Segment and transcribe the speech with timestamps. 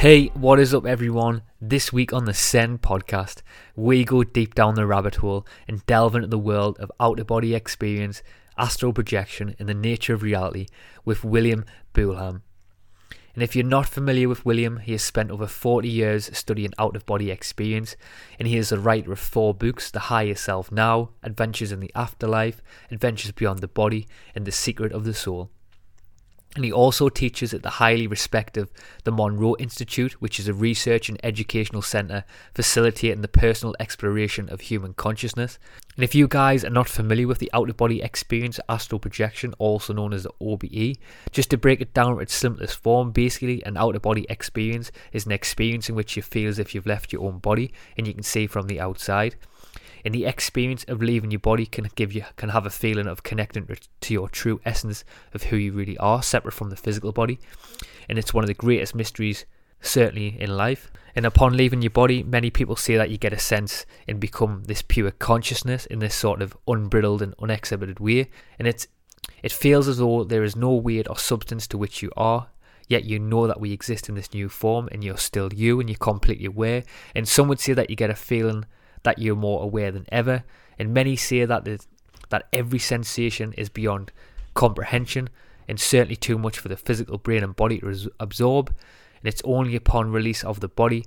[0.00, 1.42] Hey, what is up, everyone?
[1.60, 3.42] This week on the Ascend podcast,
[3.76, 7.26] we go deep down the rabbit hole and delve into the world of out of
[7.26, 8.22] body experience,
[8.56, 10.68] astral projection, and the nature of reality
[11.04, 12.40] with William Buhlman.
[13.34, 16.96] And if you're not familiar with William, he has spent over 40 years studying out
[16.96, 17.94] of body experience,
[18.38, 21.92] and he is the writer of four books The Higher Self Now, Adventures in the
[21.94, 25.50] Afterlife, Adventures Beyond the Body, and The Secret of the Soul.
[26.56, 28.68] And he also teaches at the highly respected
[29.04, 34.62] the Monroe Institute, which is a research and educational centre facilitating the personal exploration of
[34.62, 35.60] human consciousness.
[35.94, 39.54] And if you guys are not familiar with the out of body experience, astral projection,
[39.58, 40.96] also known as the OBE,
[41.30, 45.26] just to break it down its simplest form, basically an out of body experience is
[45.26, 48.14] an experience in which you feel as if you've left your own body and you
[48.14, 49.36] can see from the outside
[50.04, 53.22] and the experience of leaving your body can give you can have a feeling of
[53.22, 53.66] connecting
[54.00, 57.38] to your true essence of who you really are separate from the physical body.
[58.08, 59.44] And it's one of the greatest mysteries
[59.80, 60.90] certainly in life.
[61.14, 64.64] And upon leaving your body many people say that you get a sense and become
[64.64, 68.30] this pure consciousness in this sort of unbridled and unexhibited way.
[68.58, 68.86] And it's
[69.42, 72.48] it feels as though there is no weight or substance to which you are
[72.90, 75.88] yet you know that we exist in this new form and you're still you and
[75.88, 76.82] you're completely aware.
[77.14, 78.66] And some would say that you get a feeling
[79.02, 80.44] that you're more aware than ever.
[80.78, 81.66] And many say that
[82.30, 84.12] that every sensation is beyond
[84.54, 85.28] comprehension
[85.68, 88.68] and certainly too much for the physical brain and body to absorb.
[88.68, 91.04] And it's only upon release of the body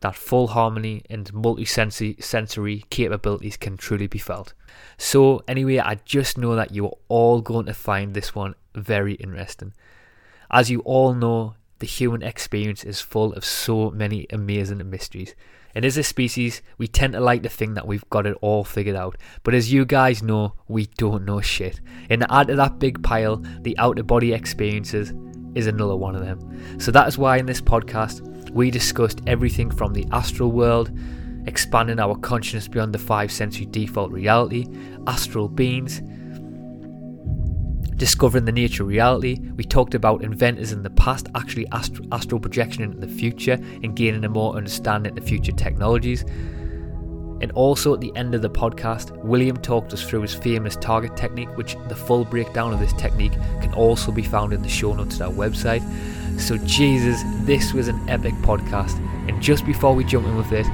[0.00, 4.52] that full harmony and multi-sensory capabilities can truly be felt.
[4.98, 9.74] So anyway, I just know that you're all going to find this one very interesting.
[10.50, 15.34] As you all know, the human experience is full of so many amazing mysteries.
[15.74, 18.64] And as a species, we tend to like to think that we've got it all
[18.64, 19.16] figured out.
[19.42, 21.80] But as you guys know, we don't know shit.
[22.10, 25.12] And to add to that big pile, the out of body experiences
[25.54, 26.80] is another one of them.
[26.80, 30.90] So that is why in this podcast, we discussed everything from the astral world,
[31.46, 34.66] expanding our consciousness beyond the five sensory default reality,
[35.06, 36.02] astral beings,
[37.96, 39.38] discovering the nature of reality.
[39.56, 44.24] We talked about inventors in the past actually astral projection into the future and gaining
[44.24, 46.24] a more understanding of future technologies.
[47.42, 51.16] And also at the end of the podcast, William talked us through his famous target
[51.16, 54.94] technique, which the full breakdown of this technique can also be found in the show
[54.94, 55.82] notes at our website.
[56.40, 58.96] So, Jesus, this was an epic podcast.
[59.28, 60.66] And just before we jump in with it,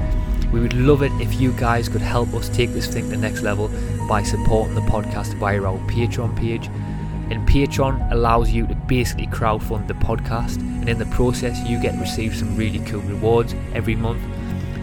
[0.53, 3.17] we would love it if you guys could help us take this thing to the
[3.17, 3.69] next level
[4.07, 6.69] by supporting the podcast via our Patreon page
[7.31, 11.99] and Patreon allows you to basically crowdfund the podcast, and in the process, you get
[11.99, 14.23] receive some really cool rewards every month.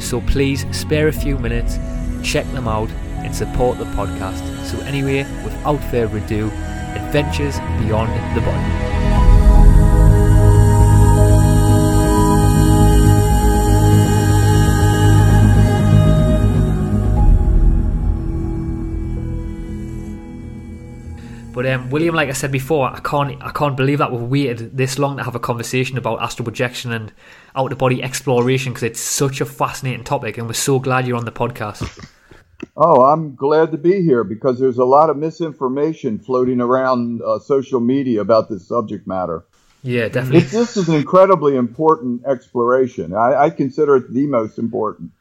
[0.01, 1.77] So please spare a few minutes,
[2.23, 2.89] check them out,
[3.23, 4.43] and support the podcast.
[4.65, 6.51] So, anyway, without further ado,
[6.95, 9.24] adventures beyond the body.
[21.55, 24.75] But um, William, like I said before, I can't I can't believe that we've waited
[24.75, 27.13] this long to have a conversation about astral projection and
[27.55, 31.15] out of body exploration because it's such a fascinating topic, and we're so glad you're
[31.15, 32.09] on the podcast.
[32.75, 37.39] Oh, I'm glad to be here because there's a lot of misinformation floating around uh,
[37.39, 39.45] social media about this subject matter.
[39.81, 40.39] Yeah, definitely.
[40.39, 43.13] It's, this is an incredibly important exploration.
[43.13, 45.11] I, I consider it the most important.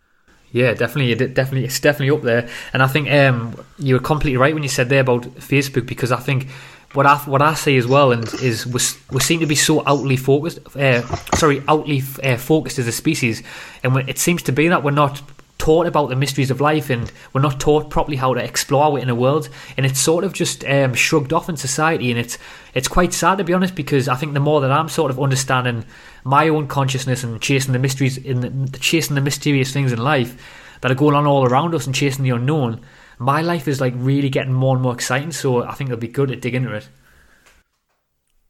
[0.54, 2.48] Yeah, definitely, definitely, it's definitely up there.
[2.72, 6.12] And I think um, you were completely right when you said there about Facebook because
[6.12, 6.46] I think
[6.92, 8.80] what I what I see as well and is we,
[9.10, 10.60] we seem to be so outly focused.
[10.76, 11.02] Uh,
[11.34, 13.42] sorry, outly uh, focused as a species,
[13.82, 15.20] and it seems to be that we're not
[15.58, 19.02] taught about the mysteries of life and we're not taught properly how to explore it
[19.02, 19.48] in a world.
[19.76, 22.38] And it's sort of just um, shrugged off in society and it's
[22.74, 25.20] it's quite sad to be honest because I think the more that I'm sort of
[25.20, 25.84] understanding
[26.24, 30.76] my own consciousness and chasing the mysteries in the, chasing the mysterious things in life
[30.80, 32.80] that are going on all around us and chasing the unknown
[33.18, 35.32] my life is like really getting more and more exciting.
[35.32, 36.88] So I think it'll be good to dig into it.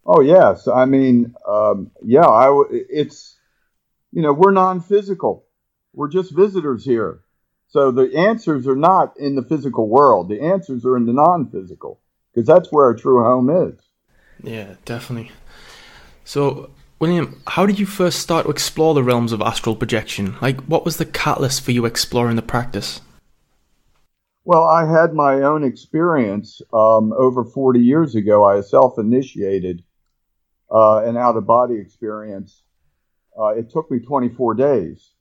[0.06, 0.68] Oh yes.
[0.68, 3.36] I mean um, yeah I, it's
[4.12, 5.44] you know we're non-physical
[5.94, 7.20] we're just visitors here.
[7.68, 10.28] So the answers are not in the physical world.
[10.28, 12.00] The answers are in the non-physical
[12.32, 13.80] because that's where our true home is.
[14.42, 15.32] Yeah, definitely.
[16.24, 20.36] So, William, how did you first start to explore the realms of astral projection?
[20.40, 23.00] Like, what was the catalyst for you exploring the practice?
[24.44, 28.44] Well, I had my own experience um, over 40 years ago.
[28.44, 29.82] I self initiated
[30.70, 32.62] uh, an out of body experience.
[33.38, 35.13] Uh, it took me 24 days.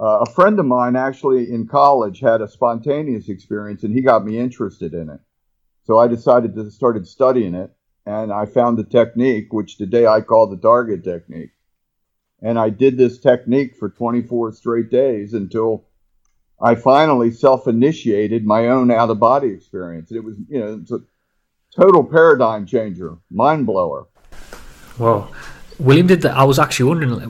[0.00, 4.24] Uh, a friend of mine actually in college had a spontaneous experience and he got
[4.24, 5.20] me interested in it.
[5.84, 7.70] So I decided to started studying it
[8.06, 11.50] and I found the technique, which today I call the target technique.
[12.40, 15.84] And I did this technique for 24 straight days until
[16.58, 20.12] I finally self initiated my own out of body experience.
[20.12, 21.00] It was, you know, it's a
[21.76, 24.08] total paradigm changer, mind blower.
[24.98, 25.30] Well,
[25.80, 26.36] William, did that?
[26.36, 27.20] I was actually wondering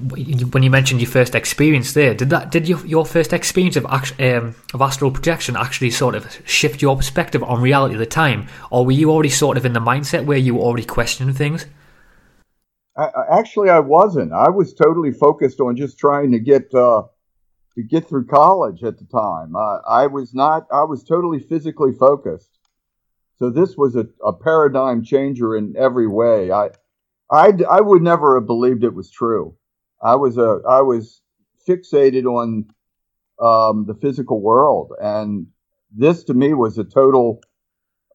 [0.51, 2.15] when you mentioned your first experience there.
[2.15, 2.51] Did that?
[2.51, 6.97] Did your, your first experience of um, of astral projection actually sort of shift your
[6.97, 10.25] perspective on reality at the time, or were you already sort of in the mindset
[10.25, 11.67] where you were already questioning things?
[12.97, 13.09] I,
[13.39, 14.33] actually, I wasn't.
[14.33, 17.05] I was totally focused on just trying to get uh,
[17.77, 19.55] to get through college at the time.
[19.57, 20.67] I was not.
[20.73, 22.51] I was totally physically focused.
[23.39, 26.51] So this was a, a paradigm changer in every way.
[26.51, 26.71] I
[27.31, 29.57] I, I would never have believed it was true.
[30.03, 31.23] I was a I was
[31.69, 32.67] fixated on
[33.41, 35.47] um, the physical world, and
[35.95, 37.41] this to me was a total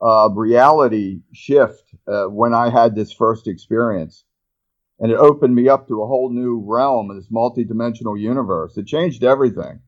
[0.02, 4.26] uh, reality shift uh, when I had this first experience,
[5.00, 8.76] and it opened me up to a whole new realm this multidimensional universe.
[8.78, 9.80] It changed everything.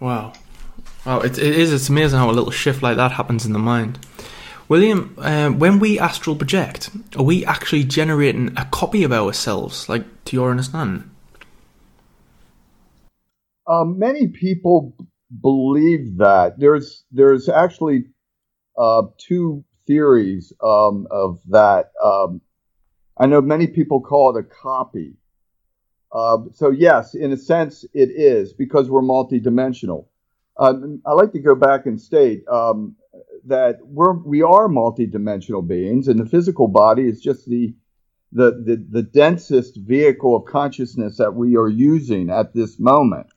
[0.00, 0.32] Wow,
[1.04, 1.20] wow!
[1.20, 1.72] It, it is.
[1.72, 3.98] It's amazing how a little shift like that happens in the mind.
[4.68, 10.04] William, uh, when we astral project, are we actually generating a copy of ourselves, like
[10.24, 11.08] to your understanding?
[13.68, 14.94] Um, many people
[15.40, 18.06] believe that there's there's actually
[18.76, 21.92] uh, two theories um, of that.
[22.02, 22.40] Um,
[23.18, 25.14] I know many people call it a copy.
[26.12, 30.06] Uh, so yes, in a sense, it is because we're multidimensional.
[30.56, 30.74] Uh,
[31.04, 32.96] I like to go back and state um,
[33.48, 37.74] that we're we are multidimensional beings, and the physical body is just the
[38.32, 43.28] the, the, the densest vehicle of consciousness that we are using at this moment.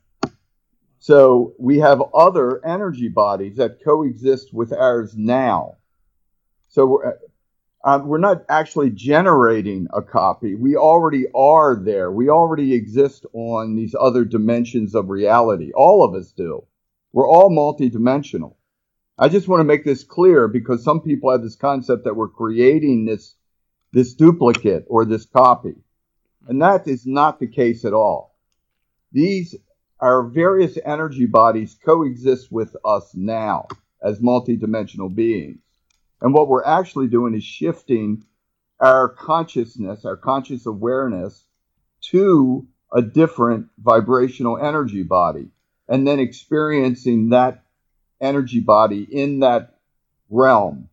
[0.98, 5.76] So we have other energy bodies that coexist with ours now.
[6.68, 7.18] So we're,
[7.82, 10.54] uh, we're not actually generating a copy.
[10.54, 12.12] We already are there.
[12.12, 15.72] We already exist on these other dimensions of reality.
[15.74, 16.64] All of us do.
[17.12, 18.56] We're all multidimensional.
[19.22, 22.28] I just want to make this clear because some people have this concept that we're
[22.28, 23.34] creating this
[23.92, 25.74] this duplicate or this copy.
[26.48, 28.34] And that is not the case at all.
[29.12, 29.56] These
[30.00, 33.68] our various energy bodies coexist with us now
[34.02, 35.60] as multidimensional beings.
[36.22, 38.24] And what we're actually doing is shifting
[38.80, 41.44] our consciousness, our conscious awareness
[42.12, 45.50] to a different vibrational energy body
[45.86, 47.64] and then experiencing that
[48.20, 49.76] energy body in that
[50.28, 50.88] realm.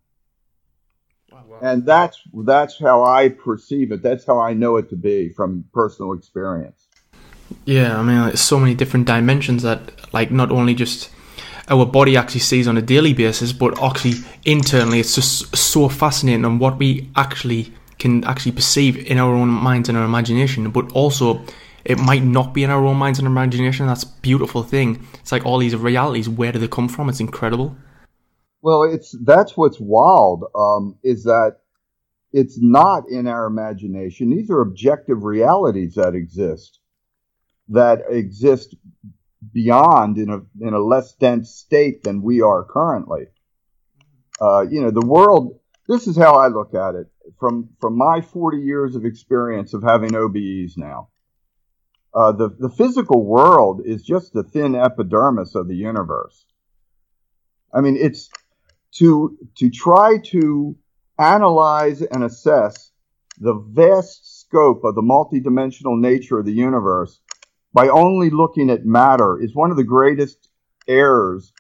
[1.62, 4.04] And that's that's how I perceive it.
[4.04, 6.88] That's how I know it to be from personal experience.
[7.66, 9.80] Yeah, I mean, like, so many different dimensions that,
[10.14, 11.10] like, not only just
[11.70, 14.16] our body actually sees on a daily basis, but actually
[14.46, 19.50] internally, it's just so fascinating on what we actually can actually perceive in our own
[19.50, 21.42] minds and our imagination, but also
[21.88, 23.88] it might not be in our own minds and imagination.
[23.88, 25.08] That's beautiful thing.
[25.22, 26.28] It's like all these realities.
[26.28, 27.08] Where do they come from?
[27.08, 27.78] It's incredible.
[28.62, 31.60] Well, it's that's what's wild um, is that
[32.34, 34.30] it's not in our imagination.
[34.30, 36.80] These are objective realities that exist,
[37.70, 38.76] that exist
[39.54, 43.28] beyond in a in a less dense state than we are currently.
[44.42, 45.58] Uh, you know, the world.
[45.88, 47.08] This is how I look at it
[47.40, 51.08] from from my 40 years of experience of having OBEs now.
[52.18, 56.48] Uh, the, the physical world is just the thin epidermis of the universe.
[57.72, 58.32] I mean, it's
[58.94, 60.76] to, to try to
[61.20, 62.92] analyze and assess
[63.40, 67.20] the vast scope of the multidimensional nature of the universe
[67.72, 70.50] by only looking at matter is one of the greatest
[70.88, 71.54] errors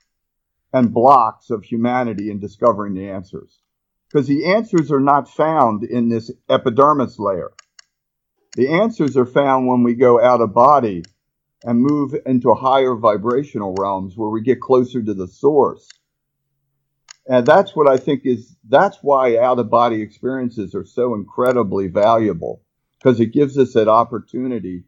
[0.73, 3.59] and blocks of humanity in discovering the answers.
[4.09, 7.51] Because the answers are not found in this epidermis layer.
[8.57, 11.03] The answers are found when we go out of body
[11.63, 15.87] and move into higher vibrational realms where we get closer to the source.
[17.27, 21.87] And that's what I think is, that's why out of body experiences are so incredibly
[21.87, 22.63] valuable
[22.97, 24.85] because it gives us that opportunity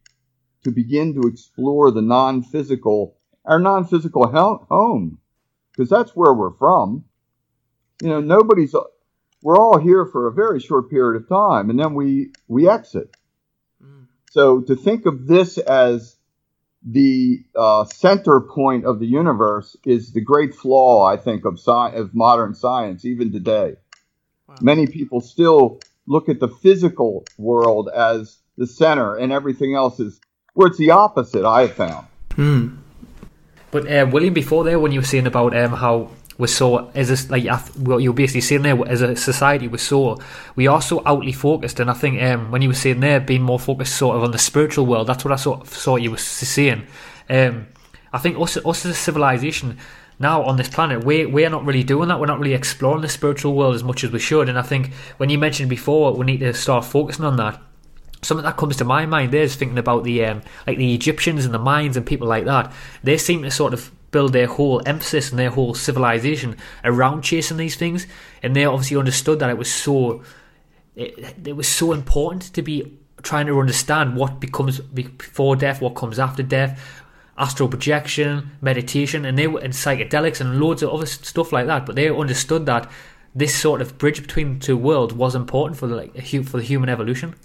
[0.64, 5.20] to begin to explore the non physical, our non physical home,
[5.72, 7.06] because that's where we're from.
[8.02, 8.74] You know, nobody's,
[9.44, 13.16] we're all here for a very short period of time and then we, we exit
[14.32, 16.16] So to think of this as
[16.84, 21.96] the uh, center point of the universe is the great flaw, I think, of, sci-
[21.96, 23.76] of modern science, even today.
[24.48, 24.56] Wow.
[24.62, 30.20] Many people still look at the physical world as the center, and everything else is
[30.54, 31.46] where it's the opposite.
[31.46, 32.08] I have found.
[32.36, 32.76] Hmm.
[33.72, 36.10] But uh, William, before there, when you were saying about um, how
[36.40, 40.18] we're so as a, like what you're basically saying there as a society we're so
[40.56, 43.44] we are so outly focused and I think um, when you were saying there being
[43.44, 46.12] more focused sort of on the spiritual world that's what I sort of saw you
[46.12, 46.88] were saying.
[47.30, 47.68] Um,
[48.12, 49.78] I think us, us as a civilization
[50.18, 52.20] now on this planet we, we're not really doing that.
[52.20, 54.94] We're not really exploring the spiritual world as much as we should and I think
[55.18, 57.62] when you mentioned before we need to start focusing on that.
[58.22, 61.44] Something that comes to my mind there is thinking about the um, like the Egyptians
[61.46, 62.72] and the Mayans and people like that.
[63.02, 67.58] They seem to sort of build their whole emphasis and their whole civilization around chasing
[67.58, 68.08] these things,
[68.44, 70.24] and they obviously understood that it was so
[70.96, 75.96] it, it was so important to be trying to understand what becomes before death, what
[75.96, 77.04] comes after death,
[77.38, 81.86] astral projection, meditation, and they were and psychedelics and loads of other stuff like that.
[81.86, 82.90] But they understood that
[83.36, 86.64] this sort of bridge between the two worlds was important for the like for the
[86.64, 87.36] human evolution.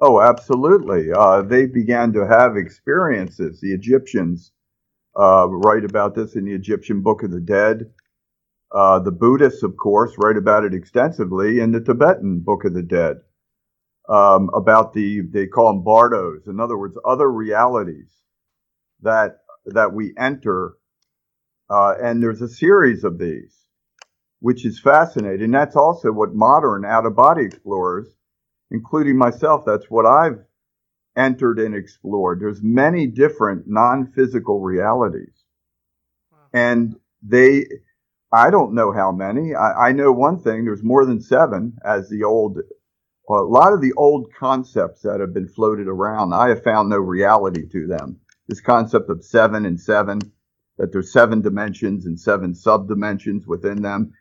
[0.00, 1.12] Oh, absolutely.
[1.12, 3.60] Uh, they began to have experiences.
[3.60, 4.52] The Egyptians
[5.18, 7.90] uh, write about this in the Egyptian Book of the Dead.
[8.72, 12.82] Uh, the Buddhists, of course, write about it extensively in the Tibetan Book of the
[12.82, 13.18] Dead.
[14.08, 18.12] Um, about the they call them bardos, in other words, other realities
[19.00, 20.74] that that we enter,
[21.70, 23.56] uh, and there's a series of these,
[24.40, 25.52] which is fascinating.
[25.52, 28.08] That's also what modern out of body explorers,
[28.70, 30.44] including myself, that's what I've
[31.16, 32.40] entered and explored.
[32.40, 35.44] There's many different non-physical realities.
[36.32, 36.38] Wow.
[36.52, 37.66] And they,
[38.32, 39.54] I don't know how many.
[39.54, 40.64] I, I, know one thing.
[40.64, 42.58] There's more than seven as the old,
[43.28, 46.34] a lot of the old concepts that have been floated around.
[46.34, 48.20] I have found no reality to them.
[48.48, 50.20] This concept of seven and seven,
[50.78, 54.12] that there's seven dimensions and seven subdimensions within them.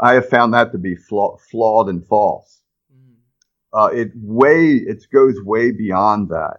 [0.00, 2.57] I have found that to be flaw, flawed and false.
[3.72, 6.58] Uh, it way it goes way beyond that,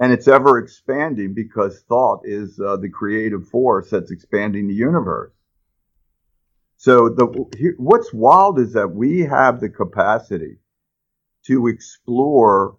[0.00, 5.32] and it's ever expanding because thought is uh, the creative force that's expanding the universe.
[6.78, 7.26] So the
[7.78, 10.58] what's wild is that we have the capacity
[11.46, 12.76] to explore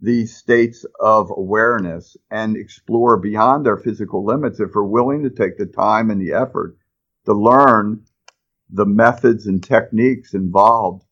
[0.00, 5.58] these states of awareness and explore beyond our physical limits if we're willing to take
[5.58, 6.76] the time and the effort
[7.26, 8.02] to learn
[8.70, 11.04] the methods and techniques involved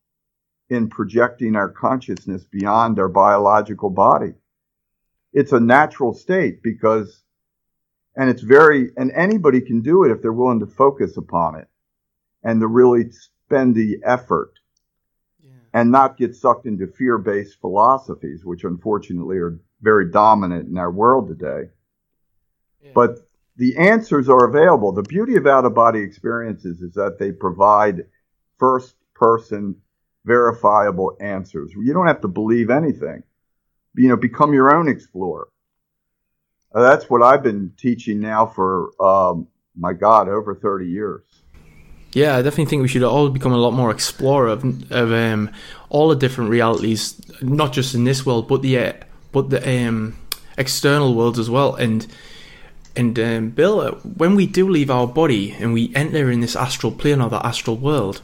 [0.71, 4.35] in projecting our consciousness beyond our biological body.
[5.33, 7.23] It's a natural state because,
[8.17, 11.69] and it's very, and anybody can do it if they're willing to focus upon it
[12.43, 14.53] and to really spend the effort
[15.41, 15.51] yeah.
[15.73, 20.91] and not get sucked into fear based philosophies, which unfortunately are very dominant in our
[20.91, 21.71] world today.
[22.83, 22.93] Yeah.
[22.95, 23.19] But
[23.57, 24.93] the answers are available.
[24.93, 28.05] The beauty of out of body experiences is that they provide
[28.59, 29.77] first person
[30.25, 31.73] verifiable answers.
[31.75, 33.23] You don't have to believe anything.
[33.95, 35.49] You know, become your own explorer.
[36.75, 41.23] Uh, that's what I've been teaching now for, um, my God, over 30 years.
[42.13, 45.51] Yeah, I definitely think we should all become a lot more explorer of, of um,
[45.89, 48.93] all the different realities, not just in this world, but the uh,
[49.31, 50.17] but the um,
[50.57, 51.75] external worlds as well.
[51.75, 52.07] And
[52.97, 56.57] and um, Bill, uh, when we do leave our body and we enter in this
[56.57, 58.23] astral plane or the astral world,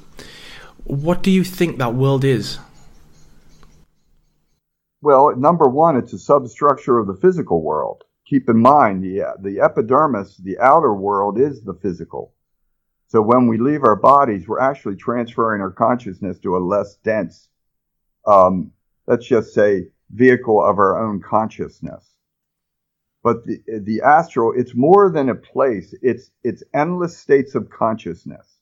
[0.85, 2.59] what do you think that world is?
[5.03, 8.05] Well, number one, it's a substructure of the physical world.
[8.27, 12.33] Keep in mind, the, the epidermis, the outer world, is the physical.
[13.09, 17.49] So when we leave our bodies, we're actually transferring our consciousness to a less dense,
[18.27, 18.73] um,
[19.07, 22.15] let's just say, vehicle of our own consciousness.
[23.23, 25.95] But the, the astral, it's more than a place.
[26.03, 28.59] It's, it's endless states of consciousness.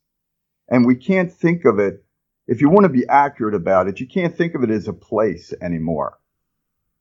[0.69, 2.05] And we can't think of it
[2.47, 4.93] if you want to be accurate about it, you can't think of it as a
[4.93, 6.19] place anymore.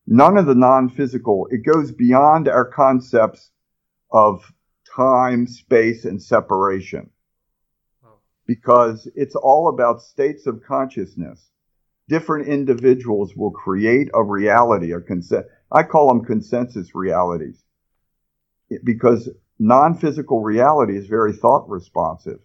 [0.08, 3.52] None of the non physical, it goes beyond our concepts
[4.12, 4.52] of
[4.96, 7.10] time, space, and separation.
[8.46, 11.50] Because it's all about states of consciousness.
[12.10, 17.64] Different individuals will create a reality, a consen- I call them consensus realities.
[18.84, 19.30] Because
[19.60, 22.40] non physical reality is very thought responsive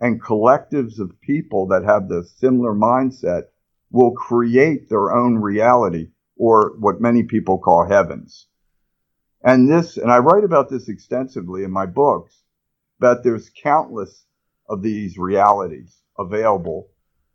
[0.00, 3.44] and collectives of people that have the similar mindset
[3.90, 8.46] will create their own reality or what many people call heavens.
[9.42, 12.42] And this, and I write about this extensively in my books,
[12.98, 14.26] that there's countless
[14.68, 16.88] of these realities available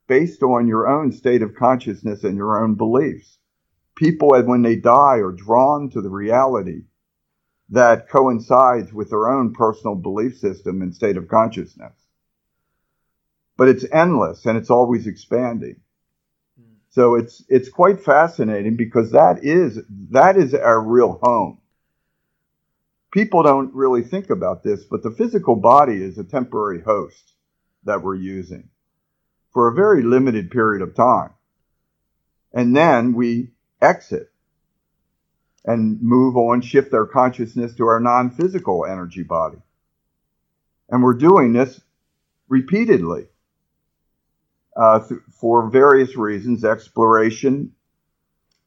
[0.08, 3.40] based on your own state of consciousness and your own beliefs.
[3.96, 6.84] people, when they die, are drawn to the reality
[7.70, 12.05] that coincides with their own personal belief system and state of consciousness.
[13.58, 15.82] But it's endless and it's always expanding.
[16.96, 19.82] So it's it's quite fascinating because that is
[20.12, 21.60] that is our real home.
[23.12, 27.34] People don't really think about this, but the physical body is a temporary host
[27.84, 28.70] that we're using
[29.52, 31.32] for a very limited period of time.
[32.54, 34.32] And then we exit
[35.66, 39.58] and move on, shift our consciousness to our non physical energy body.
[40.90, 41.82] And we're doing this
[42.48, 43.28] repeatedly
[44.76, 46.64] uh, th- for various reasons.
[46.64, 47.72] Exploration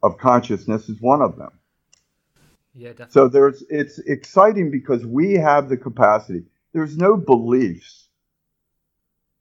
[0.03, 1.51] of consciousness is one of them.
[2.75, 3.13] Yeah, definitely.
[3.13, 6.45] So there's it's exciting because we have the capacity.
[6.73, 8.09] There's no beliefs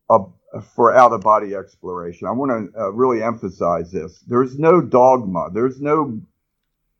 [0.09, 0.33] of,
[0.75, 2.27] for out of body exploration.
[2.27, 4.19] I want to uh, really emphasize this.
[4.27, 5.49] There's no dogma.
[5.53, 6.21] There's no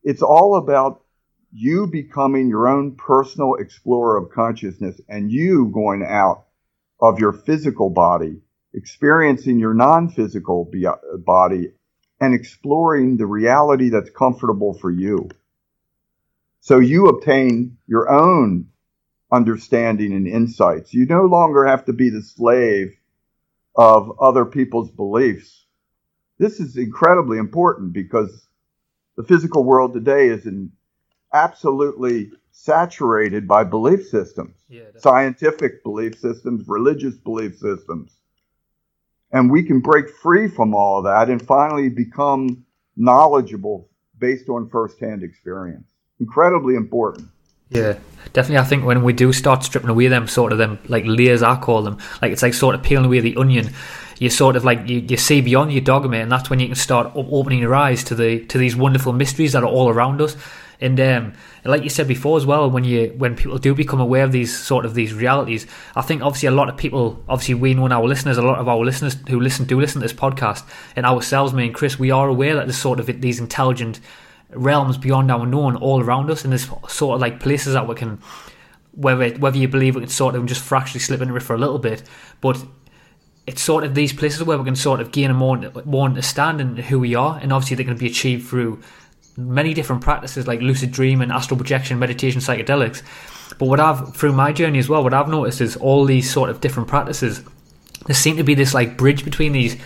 [0.03, 1.03] it's all about
[1.51, 6.45] you becoming your own personal explorer of consciousness and you going out
[6.99, 8.41] of your physical body,
[8.77, 11.73] experiencing your non physical uh, body,
[12.21, 15.29] and exploring the reality that's comfortable for you.
[16.61, 18.67] So you obtain your own
[19.31, 20.93] understanding and insights.
[20.93, 22.95] You no longer have to be the slave
[23.75, 25.65] of other people's beliefs.
[26.39, 28.47] This is incredibly important because
[29.15, 30.71] the physical world today is in
[31.33, 38.17] absolutely saturated by belief systems, yeah, scientific belief systems, religious belief systems.
[39.31, 42.65] And we can break free from all of that and finally become
[42.95, 45.91] knowledgeable based on firsthand experience.
[46.19, 47.27] Incredibly important.
[47.69, 47.99] Yeah,
[48.31, 48.57] definitely.
[48.59, 51.57] I think when we do start stripping away them sort of them like layers, I
[51.57, 53.73] call them, like it's like sort of peeling away the onion
[54.19, 56.75] you sort of like you, you see beyond your dogma, and that's when you can
[56.75, 60.35] start opening your eyes to the to these wonderful mysteries that are all around us.
[60.79, 61.33] And um,
[61.65, 64.55] like you said before as well, when you when people do become aware of these
[64.55, 68.03] sort of these realities, I think obviously a lot of people, obviously we know our
[68.05, 70.63] listeners, a lot of our listeners who listen do listen to this podcast,
[70.95, 73.99] and ourselves, me and Chris, we are aware that there's sort of these intelligent
[74.51, 77.95] realms beyond our known all around us, and there's sort of like places that we
[77.95, 78.21] can
[78.91, 81.59] whether whether you believe we can sort of just fractionally slip into it for a
[81.59, 82.03] little bit,
[82.39, 82.63] but
[83.47, 86.75] it's sort of these places where we can sort of gain a more, more understanding
[86.75, 88.81] who we are, and obviously they can be achieved through
[89.37, 93.03] many different practices like lucid dream and astral projection, meditation, psychedelics.
[93.57, 96.49] But what I've through my journey as well, what I've noticed is all these sort
[96.49, 97.41] of different practices.
[98.05, 99.77] There seem to be this like bridge between these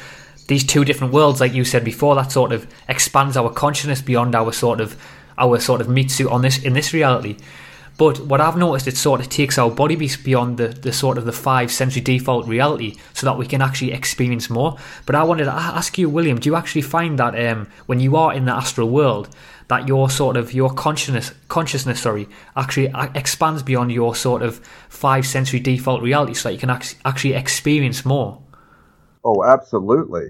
[0.48, 4.36] these two different worlds, like you said before, that sort of expands our consciousness beyond
[4.36, 5.02] our sort of
[5.38, 7.38] our sort of meat suit on this in this reality.
[7.98, 11.26] But what I've noticed, it sort of takes our body beyond the, the sort of
[11.26, 14.78] the five sensory default reality so that we can actually experience more.
[15.06, 18.16] But I wanted to ask you, William, do you actually find that um, when you
[18.16, 19.30] are in the astral world,
[19.72, 22.28] that your sort of your consciousness consciousness sorry
[22.58, 24.58] actually expands beyond your sort of
[24.90, 26.70] five sensory default reality so that you can
[27.06, 28.44] actually experience more
[29.24, 30.26] oh absolutely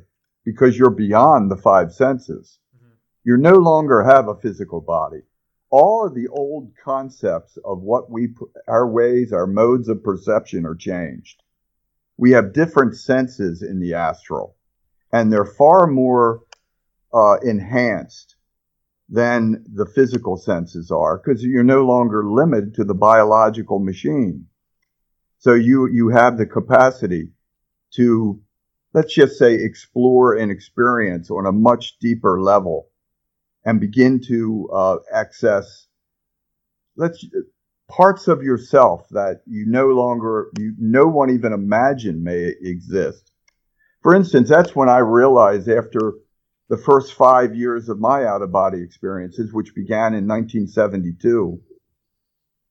[0.45, 2.93] because you're beyond the five senses mm-hmm.
[3.24, 5.21] you no longer have a physical body
[5.72, 8.36] all of the old concepts of what we,
[8.68, 11.42] our ways, our modes of perception are changed.
[12.18, 14.58] We have different senses in the astral,
[15.12, 16.42] and they're far more
[17.14, 18.36] uh, enhanced
[19.10, 24.48] than the physical senses are because you're no longer limited to the biological machine.
[25.40, 27.32] So you, you have the capacity
[27.96, 28.42] to,
[28.94, 32.90] let's just say, explore and experience on a much deeper level
[33.65, 35.88] and begin to uh, access
[36.95, 37.26] let's
[37.89, 43.32] parts of yourself that you no longer you no one even imagined may exist.
[44.02, 46.13] For instance, that's when I realized after
[46.69, 51.62] the first five years of my out of body experiences, which began in 1972,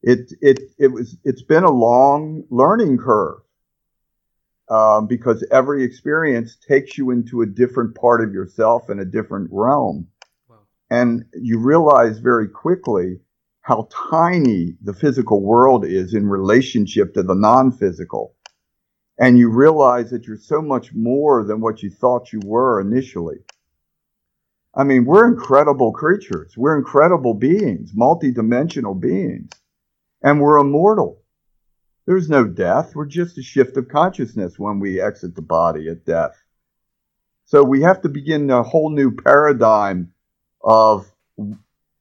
[0.03, 3.41] it it it was it's been a long learning curve
[4.71, 9.51] um, because every experience takes you into a different part of yourself and a different
[9.53, 10.09] realm.
[10.91, 13.21] And you realize very quickly
[13.63, 18.35] how tiny the physical world is in relationship to the non physical.
[19.19, 23.37] And you realize that you're so much more than what you thought you were initially.
[24.75, 26.55] I mean, we're incredible creatures.
[26.57, 29.51] We're incredible beings, multidimensional beings,
[30.23, 31.23] and we're immortal.
[32.07, 32.95] There's no death.
[32.95, 36.41] We're just a shift of consciousness when we exit the body at death.
[37.45, 40.13] So we have to begin a whole new paradigm
[40.63, 41.11] of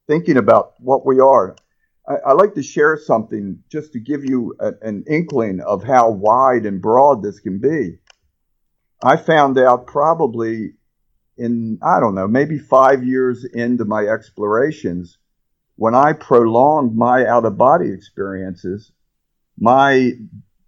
[0.06, 1.56] thinking about what we are.
[2.08, 6.10] I, I like to share something just to give you a, an inkling of how
[6.10, 7.98] wide and broad this can be.
[9.02, 10.72] I found out probably
[11.38, 15.18] in, I don't know, maybe five years into my explorations,
[15.76, 18.92] when I prolonged my out of body experiences,
[19.58, 20.12] my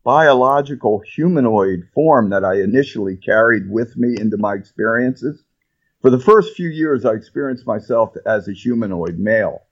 [0.04, 5.44] biological humanoid form that I initially carried with me into my experiences,
[6.02, 9.62] for the first few years, I experienced myself as a humanoid male.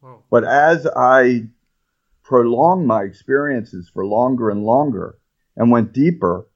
[0.00, 0.22] Wow.
[0.30, 1.48] But as I
[2.22, 5.18] prolonged my experiences for longer and longer
[5.56, 6.46] and went deeper,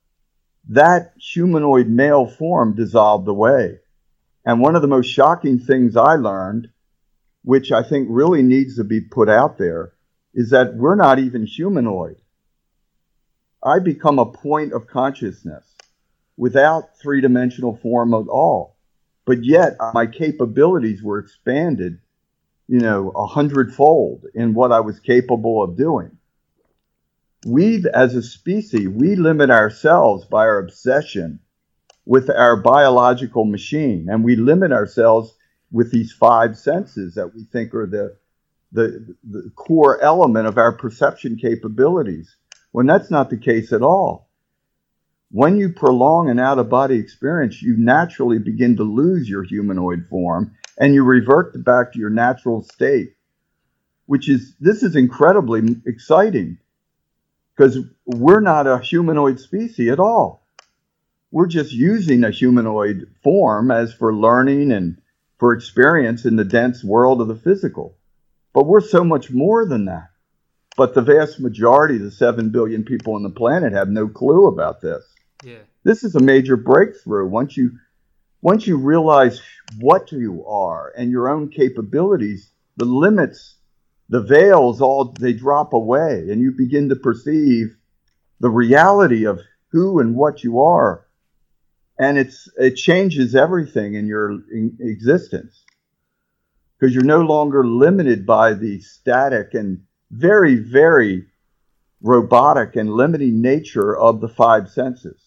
[0.68, 3.80] that humanoid male form dissolved away.
[4.46, 6.68] And one of the most shocking things I learned,
[7.42, 9.94] which I think really needs to be put out there,
[10.32, 12.16] is that we're not even humanoid.
[13.62, 15.64] I become a point of consciousness
[16.36, 18.73] without three dimensional form at all.
[19.26, 21.98] But yet my capabilities were expanded,
[22.68, 26.18] you know, a hundredfold in what I was capable of doing
[27.44, 31.40] we as a species, we limit ourselves by our obsession
[32.06, 35.34] with our biological machine, and we limit ourselves
[35.70, 38.16] with these five senses that we think are the,
[38.72, 42.36] the, the core element of our perception capabilities,
[42.72, 44.28] when that's not the case at all.
[45.34, 50.06] When you prolong an out of body experience, you naturally begin to lose your humanoid
[50.08, 53.16] form and you revert back to your natural state,
[54.06, 56.58] which is, this is incredibly exciting
[57.50, 60.46] because we're not a humanoid species at all.
[61.32, 64.98] We're just using a humanoid form as for learning and
[65.40, 67.96] for experience in the dense world of the physical.
[68.52, 70.10] But we're so much more than that.
[70.76, 74.46] But the vast majority of the 7 billion people on the planet have no clue
[74.46, 75.04] about this.
[75.84, 77.28] This is a major breakthrough.
[77.28, 77.72] Once you
[78.40, 79.40] once you realize
[79.78, 83.56] what you are and your own capabilities, the limits
[84.08, 87.76] the veils all they drop away and you begin to perceive
[88.40, 89.40] the reality of
[89.72, 91.06] who and what you are.
[91.98, 95.64] And it's it changes everything in your in existence.
[96.78, 101.26] Because you're no longer limited by the static and very very
[102.02, 105.23] robotic and limiting nature of the five senses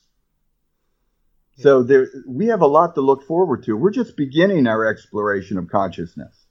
[1.57, 5.57] so there we have a lot to look forward to we're just beginning our exploration
[5.57, 6.45] of consciousness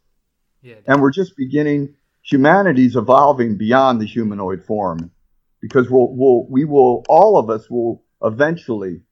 [0.63, 5.13] yeah, and we're just beginning humanity's evolving beyond the humanoid form
[5.61, 9.03] because we'll, we'll, we will, all of us will eventually,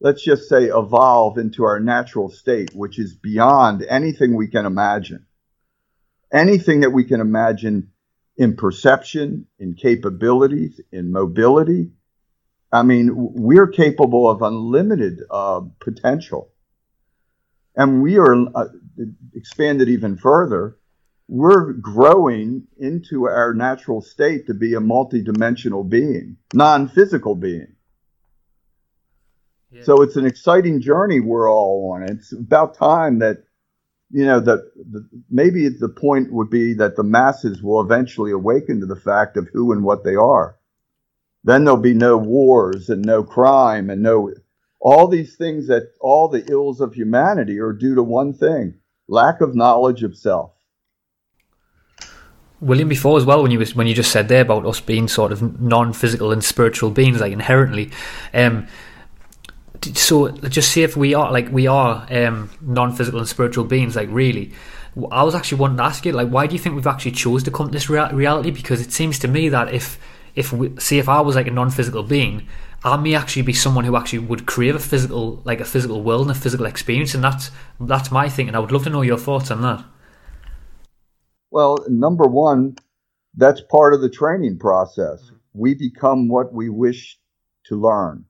[0.00, 5.26] let's just say, evolve into our natural state, which is beyond anything we can imagine.
[6.32, 7.90] Anything that we can imagine
[8.36, 11.90] in perception, in capabilities, in mobility.
[12.72, 16.52] I mean, we're capable of unlimited uh, potential.
[17.76, 18.66] And we are uh,
[19.34, 20.76] expanded even further
[21.30, 27.68] we're growing into our natural state to be a multidimensional being, non physical being.
[29.70, 29.84] Yeah.
[29.84, 32.02] So it's an exciting journey we're all on.
[32.02, 33.44] It's about time that,
[34.10, 34.72] you know, that
[35.30, 39.46] maybe the point would be that the masses will eventually awaken to the fact of
[39.52, 40.56] who and what they are.
[41.42, 44.32] Then there'll be no wars and no crime and no,
[44.78, 48.74] all these things that all the ills of humanity are due to one thing
[49.08, 50.52] lack of knowledge of self.
[52.60, 55.08] William before as well when you was when you just said there about us being
[55.08, 57.90] sort of non-physical and spiritual beings like inherently
[58.34, 58.66] um
[59.94, 64.10] so just see if we are like we are um non-physical and spiritual beings like
[64.10, 64.52] really
[65.10, 67.42] I was actually wanting to ask you like why do you think we've actually chose
[67.44, 69.98] to come to this rea- reality because it seems to me that if
[70.34, 72.46] if we see if I was like a non-physical being
[72.82, 76.22] I may actually be someone who actually would crave a physical like a physical world
[76.22, 79.02] and a physical experience and that's that's my thing and I would love to know
[79.02, 79.84] your thoughts on that
[81.50, 82.76] well, number one,
[83.36, 85.22] that's part of the training process.
[85.24, 85.36] Mm-hmm.
[85.52, 87.18] We become what we wish
[87.66, 88.24] to learn.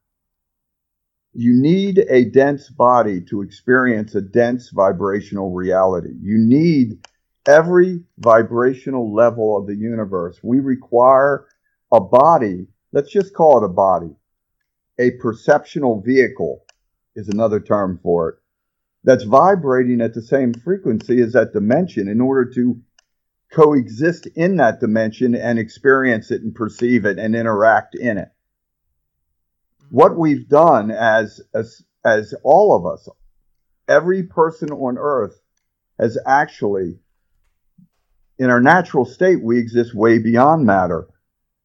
[1.33, 6.15] You need a dense body to experience a dense vibrational reality.
[6.21, 7.07] You need
[7.47, 10.41] every vibrational level of the universe.
[10.43, 11.47] We require
[11.93, 14.15] a body, let's just call it a body.
[14.99, 16.65] A perceptional vehicle
[17.17, 18.35] is another term for it,
[19.05, 22.81] that's vibrating at the same frequency as that dimension in order to
[23.53, 28.29] coexist in that dimension and experience it and perceive it and interact in it.
[29.91, 33.09] What we've done as, as, as all of us,
[33.89, 35.41] every person on earth
[35.99, 37.01] has actually,
[38.39, 41.09] in our natural state, we exist way beyond matter.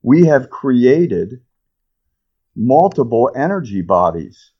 [0.05, 1.41] We have created
[2.55, 4.51] multiple energy bodies.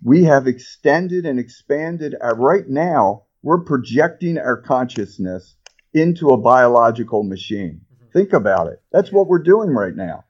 [0.00, 2.14] We have extended and expanded.
[2.22, 5.56] Right now, we're projecting our consciousness
[5.92, 7.80] into a biological machine.
[7.92, 8.12] Mm-hmm.
[8.12, 8.80] Think about it.
[8.92, 10.26] That's what we're doing right now.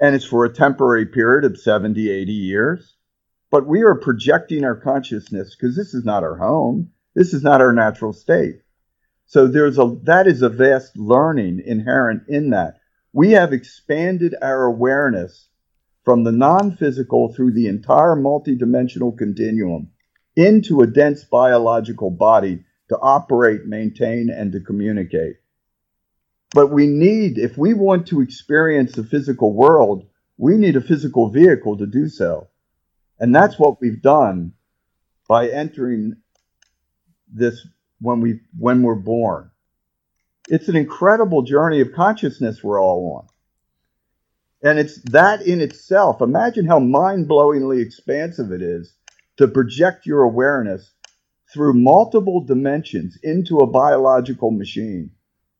[0.00, 2.96] And it's for a temporary period of 70, 80 years.
[3.48, 6.90] But we are projecting our consciousness because this is not our home.
[7.14, 8.56] This is not our natural state.
[9.26, 12.80] So there's a that is a vast learning inherent in that.
[13.14, 15.48] We have expanded our awareness
[16.04, 19.92] from the non-physical through the entire multidimensional continuum
[20.34, 25.36] into a dense biological body to operate, maintain, and to communicate.
[26.52, 31.30] But we need, if we want to experience the physical world, we need a physical
[31.30, 32.48] vehicle to do so.
[33.20, 34.54] And that's what we've done
[35.28, 36.16] by entering
[37.32, 37.64] this
[38.00, 39.52] when we when we're born.
[40.48, 43.28] It's an incredible journey of consciousness we're all on.
[44.62, 46.20] And it's that in itself.
[46.20, 48.94] Imagine how mind-blowingly expansive it is
[49.36, 50.92] to project your awareness
[51.52, 55.10] through multiple dimensions into a biological machine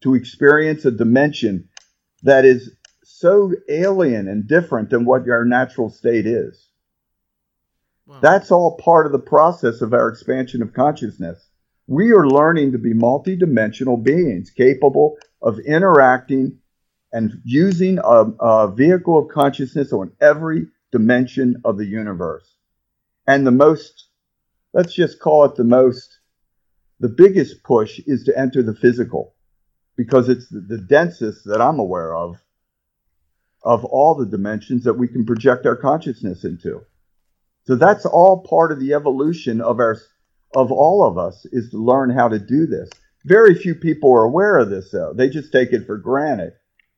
[0.02, 1.68] to experience a dimension
[2.22, 2.70] that is
[3.04, 6.68] so alien and different than what your natural state is.
[8.06, 8.18] Wow.
[8.20, 11.48] That's all part of the process of our expansion of consciousness.
[11.86, 16.58] We are learning to be multidimensional beings capable of interacting
[17.12, 22.56] and using a, a vehicle of consciousness on every dimension of the universe.
[23.26, 24.08] And the most,
[24.72, 26.18] let's just call it the most,
[27.00, 29.34] the biggest push is to enter the physical
[29.96, 32.36] because it's the, the densest that I'm aware of
[33.62, 36.82] of all the dimensions that we can project our consciousness into.
[37.64, 39.96] So that's all part of the evolution of our
[40.54, 42.90] of all of us is to learn how to do this.
[43.24, 45.12] Very few people are aware of this though.
[45.14, 46.52] They just take it for granted.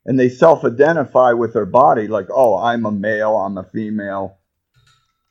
[0.04, 4.38] And they self-identify with their body like, "Oh, I'm a male, I'm a female."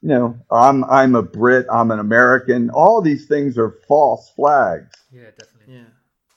[0.01, 2.69] You know, I'm I'm a Brit, I'm an American.
[2.69, 4.91] All these things are false flags.
[5.11, 5.75] Yeah, definitely.
[5.75, 5.85] Yeah.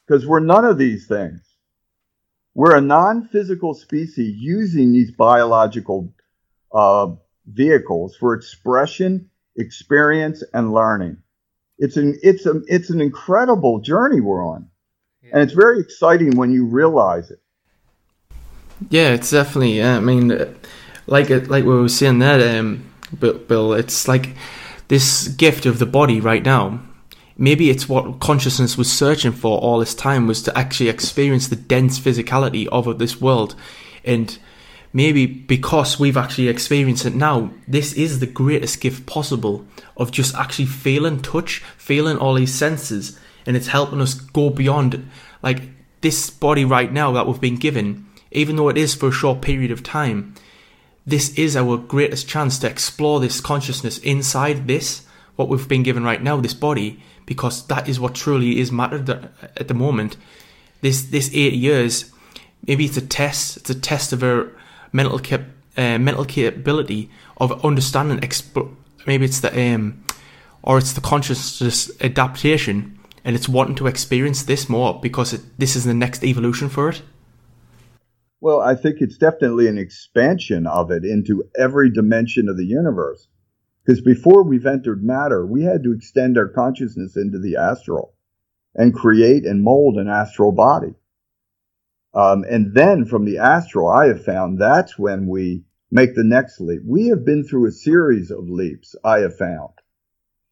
[0.07, 1.41] Because we're none of these things.
[2.55, 6.15] We're a non-physical species using these biological
[6.73, 7.09] uh,
[7.47, 11.19] vehicles for expression, experience, and learning.
[11.79, 14.69] It's an it's a it's an incredible journey we're on,
[15.23, 15.31] yeah.
[15.35, 17.41] and it's very exciting when you realize it.
[18.91, 19.83] Yeah, it's definitely.
[19.83, 20.29] I mean,
[21.07, 22.85] like like we were saying that, um,
[23.19, 23.75] Bill.
[23.75, 24.35] It's like
[24.89, 26.81] this gift of the body right now.
[27.37, 31.55] Maybe it's what consciousness was searching for all this time was to actually experience the
[31.55, 33.55] dense physicality of this world,
[34.05, 34.37] and
[34.93, 40.35] maybe because we've actually experienced it now, this is the greatest gift possible of just
[40.35, 45.09] actually feeling touch, feeling all these senses, and it's helping us go beyond
[45.43, 45.63] like
[46.01, 49.41] this body right now that we've been given, even though it is for a short
[49.43, 50.35] period of time.
[51.07, 56.05] This is our greatest chance to explore this consciousness inside this, what we've been given
[56.05, 60.17] right now, this body, because that is what truly is matter at the moment.
[60.81, 62.13] This this eight years,
[62.67, 63.57] maybe it's a test.
[63.57, 64.53] It's a test of our
[64.93, 65.43] mental cap,
[65.77, 68.19] uh, mental capability of understanding.
[68.19, 68.75] Exp-
[69.07, 70.05] maybe it's the um,
[70.63, 75.77] or it's the consciousness adaptation, and it's wanting to experience this more because it, this
[75.77, 77.03] is the next evolution for it.
[78.41, 83.27] Well, I think it's definitely an expansion of it into every dimension of the universe.
[83.85, 88.15] Because before we've entered matter, we had to extend our consciousness into the astral
[88.75, 90.95] and create and mold an astral body.
[92.15, 96.61] Um, and then from the astral, I have found that's when we make the next
[96.61, 96.81] leap.
[96.85, 99.75] We have been through a series of leaps, I have found.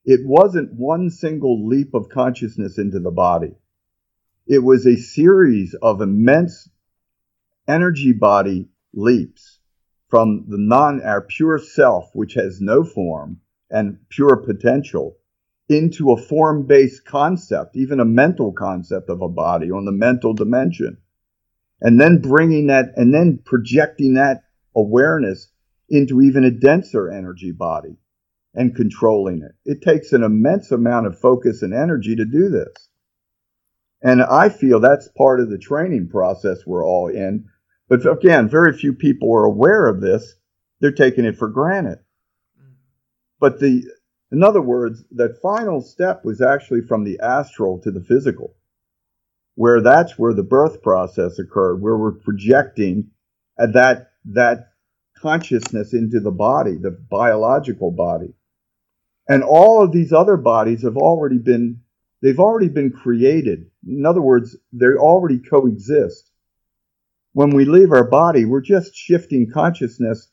[0.04, 3.54] It wasn't one single leap of consciousness into the body.
[4.46, 6.68] It was a series of immense
[7.66, 9.58] energy body leaps
[10.08, 13.40] from the non, our pure self, which has no form
[13.70, 15.16] and pure potential,
[15.68, 20.32] into a form based concept, even a mental concept of a body on the mental
[20.32, 20.98] dimension
[21.80, 25.48] and then bringing that and then projecting that awareness
[25.88, 27.96] into even a denser energy body
[28.54, 29.52] and controlling it.
[29.64, 32.88] It takes an immense amount of focus and energy to do this.
[34.02, 37.46] And I feel that's part of the training process we're all in.
[37.88, 40.34] But again, very few people are aware of this.
[40.80, 41.98] They're taking it for granted.
[43.38, 43.84] But the,
[44.32, 48.54] in other words, that final step was actually from the astral to the physical
[49.56, 53.10] where that's where the birth process occurred, where we're projecting
[53.58, 54.68] that that
[55.18, 58.34] consciousness into the body, the biological body.
[59.28, 61.80] And all of these other bodies have already been
[62.22, 63.70] they've already been created.
[63.86, 66.30] In other words, they already coexist.
[67.32, 70.30] When we leave our body, we're just shifting consciousness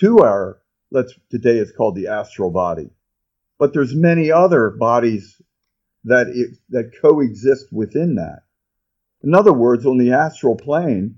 [0.00, 0.58] to our
[0.90, 2.90] let's today it's called the astral body.
[3.56, 5.40] But there's many other bodies
[6.04, 8.42] that it, that coexist within that.
[9.22, 11.16] In other words, on the astral plane,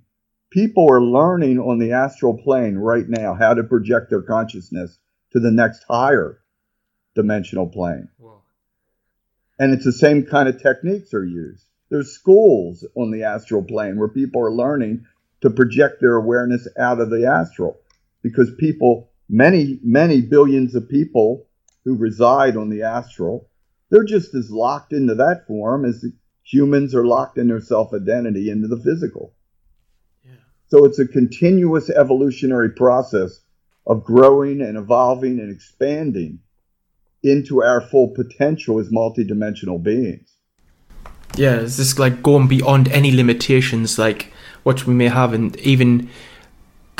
[0.50, 4.98] people are learning on the astral plane right now how to project their consciousness
[5.32, 6.40] to the next higher
[7.14, 8.08] dimensional plane.
[9.58, 11.66] And it's the same kind of techniques are used.
[11.90, 15.04] There's schools on the astral plane where people are learning
[15.42, 17.78] to project their awareness out of the astral
[18.22, 21.46] because people, many, many billions of people
[21.84, 23.48] who reside on the astral,
[23.90, 26.04] they're just as locked into that form as
[26.50, 29.34] humans are locked in their self identity into the physical.
[30.24, 30.32] Yeah.
[30.66, 33.40] So it's a continuous evolutionary process
[33.86, 36.40] of growing and evolving and expanding
[37.22, 40.36] into our full potential as multidimensional beings.
[41.36, 44.32] Yeah, it's just like going beyond any limitations, like
[44.64, 46.10] what we may have, and even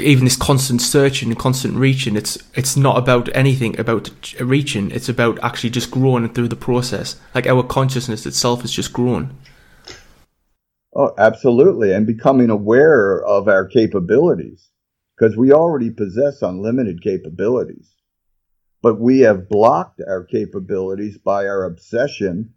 [0.00, 2.16] even this constant searching and constant reaching.
[2.16, 4.90] It's it's not about anything about reaching.
[4.90, 7.16] It's about actually just growing through the process.
[7.34, 9.36] Like our consciousness itself is just growing.
[10.94, 14.70] Oh, absolutely, and becoming aware of our capabilities
[15.16, 17.94] because we already possess unlimited capabilities.
[18.82, 22.54] But we have blocked our capabilities by our obsession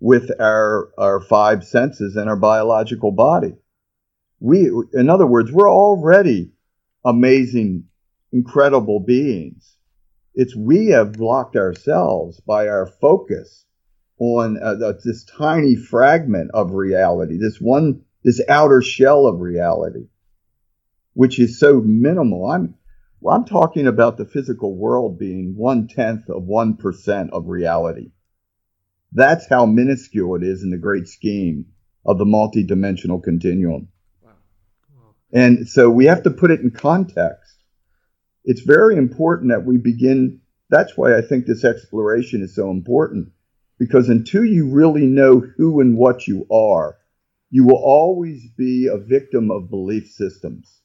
[0.00, 3.54] with our, our five senses and our biological body.
[4.38, 6.52] We, in other words, we're already
[7.04, 7.84] amazing,
[8.32, 9.76] incredible beings.
[10.34, 13.64] It's we have blocked ourselves by our focus
[14.18, 20.08] on uh, this tiny fragment of reality, this one, this outer shell of reality
[21.14, 22.46] which is so minimal.
[22.46, 22.74] I'm
[23.26, 28.10] I'm talking about the physical world being one tenth of one percent of reality.
[29.12, 31.66] That's how minuscule it is in the great scheme
[32.04, 33.88] of the multidimensional continuum.
[35.34, 37.56] And so we have to put it in context.
[38.44, 40.40] It's very important that we begin.
[40.70, 43.32] That's why I think this exploration is so important.
[43.78, 46.96] Because until you really know who and what you are,
[47.50, 50.80] you will always be a victim of belief systems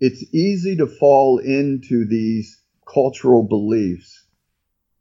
[0.00, 4.24] it's easy to fall into these cultural beliefs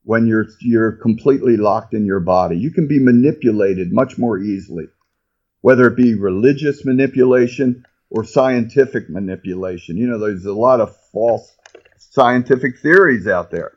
[0.04, 2.58] when you're you're completely locked in your body.
[2.58, 4.86] You can be manipulated much more easily,
[5.62, 9.98] whether it be religious manipulation or scientific manipulation.
[9.98, 11.56] You know, there's a lot of false
[11.98, 13.74] scientific theories out there,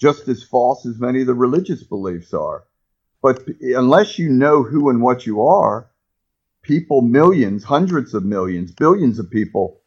[0.00, 2.64] just as false as many of the religious beliefs are.
[3.22, 5.90] But unless you know who and what you are,
[6.62, 9.80] people, millions, hundreds of millions, billions of people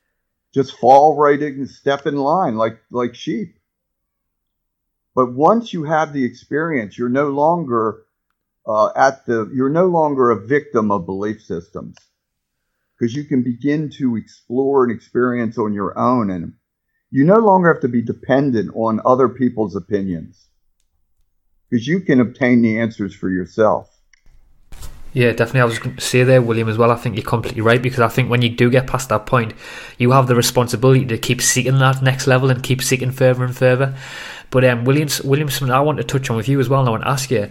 [0.53, 3.57] just fall right in and step in line like like sheep.
[5.13, 8.03] But once you have the experience, you're no longer
[8.65, 11.97] uh, at the you're no longer a victim of belief systems
[12.97, 16.53] because you can begin to explore and experience on your own and
[17.11, 20.47] you no longer have to be dependent on other people's opinions
[21.69, 23.89] because you can obtain the answers for yourself
[25.15, 25.61] yeah, definitely.
[25.61, 26.91] I was going to say there, William, as well.
[26.91, 29.53] I think you're completely right because I think when you do get past that point,
[29.97, 33.55] you have the responsibility to keep seeking that next level and keep seeking further and
[33.55, 33.95] further.
[34.49, 36.81] But um, Williams, Williams, something I want to touch on with you as well.
[36.81, 37.49] And I want to ask you.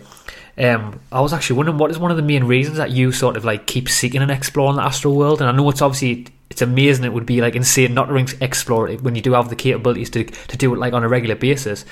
[0.56, 3.36] Um, I was actually wondering what is one of the main reasons that you sort
[3.36, 5.40] of like keep seeking and exploring the astral world.
[5.40, 7.04] And I know it's obviously it's amazing.
[7.04, 10.10] It would be like insane not to explore it when you do have the capabilities
[10.10, 11.84] to to do it like on a regular basis.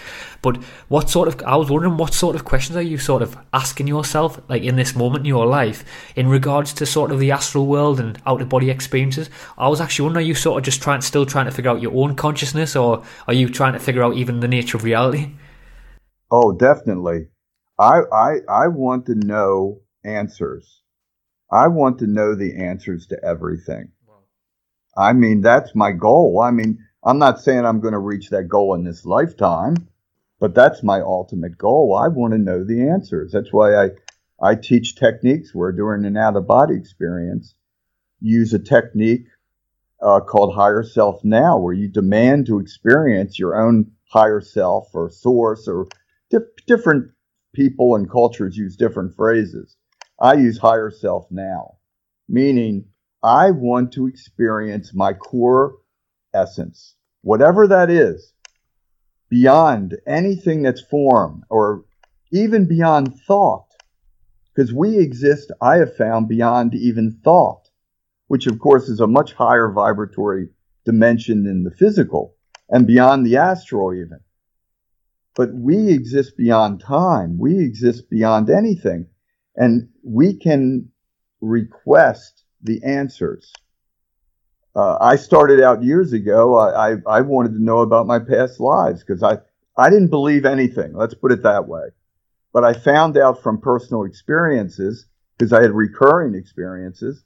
[0.42, 3.36] But what sort of I was wondering what sort of questions are you sort of
[3.52, 7.32] asking yourself like in this moment in your life in regards to sort of the
[7.32, 9.28] astral world and out of body experiences?
[9.58, 11.82] I was actually wondering are you sort of just trying still trying to figure out
[11.82, 15.32] your own consciousness or are you trying to figure out even the nature of reality?
[16.30, 17.26] Oh, definitely.
[17.82, 20.82] I I I want to know answers.
[21.50, 23.90] I want to know the answers to everything.
[24.96, 26.40] I mean, that's my goal.
[26.40, 29.88] I mean, I'm not saying I'm going to reach that goal in this lifetime,
[30.38, 31.96] but that's my ultimate goal.
[31.96, 33.32] I want to know the answers.
[33.32, 33.88] That's why I,
[34.40, 37.54] I teach techniques where during an out of body experience,
[38.20, 39.26] use a technique
[40.00, 45.10] uh, called higher self now, where you demand to experience your own higher self or
[45.10, 45.88] source or
[46.30, 47.10] di- different
[47.52, 49.76] people and cultures use different phrases.
[50.20, 51.76] I use higher self now,
[52.28, 52.86] meaning
[53.22, 55.76] I want to experience my core
[56.34, 58.32] essence, whatever that is,
[59.28, 61.84] beyond anything that's form or
[62.32, 63.66] even beyond thought.
[64.54, 67.70] Because we exist, I have found, beyond even thought,
[68.26, 70.48] which of course is a much higher vibratory
[70.84, 72.34] dimension than the physical
[72.68, 74.20] and beyond the astral even.
[75.34, 77.38] But we exist beyond time.
[77.38, 79.06] We exist beyond anything.
[79.56, 80.90] And we can
[81.40, 83.52] request the answers.
[84.74, 86.56] Uh, I started out years ago.
[86.56, 89.38] I, I, I, wanted to know about my past lives because I,
[89.76, 90.94] I didn't believe anything.
[90.94, 91.88] Let's put it that way.
[92.54, 95.06] But I found out from personal experiences
[95.36, 97.24] because I had recurring experiences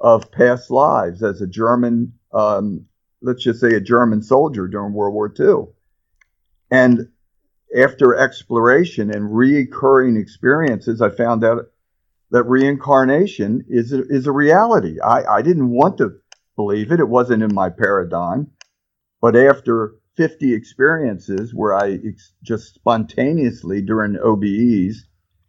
[0.00, 2.84] of past lives as a German, um,
[3.22, 5.72] let's just say a German soldier during World War II.
[6.70, 7.08] And
[7.74, 11.66] after exploration and reoccurring experiences, I found out
[12.30, 15.00] that reincarnation is a, is a reality.
[15.00, 16.16] I, I didn't want to
[16.56, 17.00] believe it.
[17.00, 18.50] It wasn't in my paradigm.
[19.20, 24.96] But after 50 experiences where I ex- just spontaneously during OBEs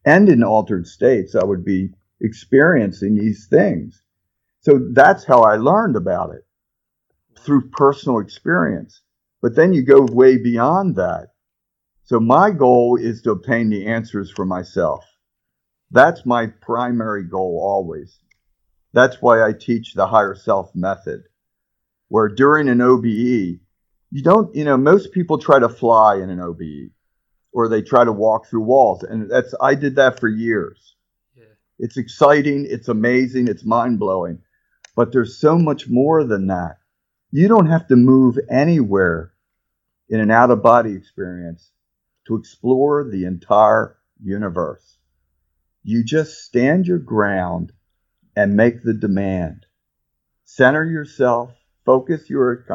[0.06, 1.90] and in altered states, I would be
[2.22, 4.02] experiencing these things.
[4.62, 6.46] So that's how I learned about it
[7.40, 9.02] through personal experience.
[9.42, 11.30] But then you go way beyond that.
[12.08, 15.04] So my goal is to obtain the answers for myself.
[15.92, 18.18] That's my primary goal always.
[18.94, 21.24] That's why I teach the higher self method,
[22.08, 23.60] where during an OBE,
[24.10, 26.92] you don't, you know, most people try to fly in an OBE
[27.52, 29.04] or they try to walk through walls.
[29.04, 30.96] And that's, I did that for years.
[31.36, 31.44] Yeah.
[31.78, 32.68] It's exciting.
[32.70, 33.50] It's amazing.
[33.50, 34.40] It's mind blowing.
[34.96, 36.78] But there's so much more than that.
[37.32, 39.34] You don't have to move anywhere
[40.08, 41.70] in an out of body experience
[42.28, 44.98] to explore the entire universe.
[45.84, 47.72] You just stand your ground
[48.36, 49.66] and make the demand.
[50.44, 51.52] Center yourself,
[51.86, 52.66] focus your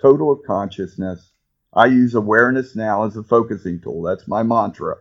[0.00, 1.32] total consciousness.
[1.72, 4.02] I use awareness now as a focusing tool.
[4.02, 4.96] That's my mantra.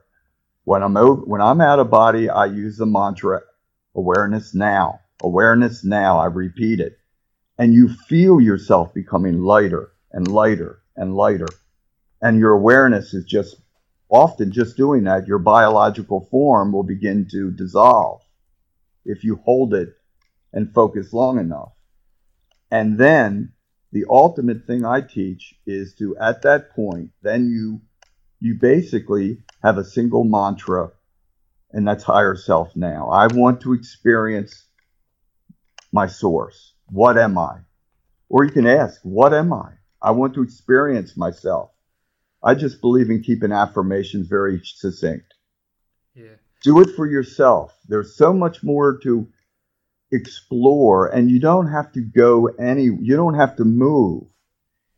[0.64, 3.42] When I'm over, when I'm out of body, I use the mantra
[3.96, 5.02] awareness now.
[5.22, 6.18] Awareness now.
[6.20, 6.98] I repeat it.
[7.58, 11.48] And you feel yourself becoming lighter and lighter and lighter.
[12.22, 13.58] And your awareness is just
[14.12, 15.28] often just doing that.
[15.28, 18.22] Your biological form will begin to dissolve
[19.06, 19.90] if you hold it
[20.54, 21.72] and focus long enough.
[22.70, 23.54] And then
[23.92, 27.82] the ultimate thing I teach is to at that point, then you
[28.40, 30.92] you basically have a single mantra,
[31.72, 33.10] and that's higher self now.
[33.10, 34.66] I want to experience
[35.92, 36.74] my source.
[36.90, 37.60] What am I?
[38.30, 39.74] Or you can ask, what am I?
[40.02, 41.70] I want to experience myself.
[42.44, 45.34] I just believe in keeping affirmations very succinct.
[46.16, 46.36] Yeah.
[46.64, 47.76] Do it for yourself.
[47.88, 49.28] There's so much more to
[50.12, 54.24] explore and you don't have to go any you don't have to move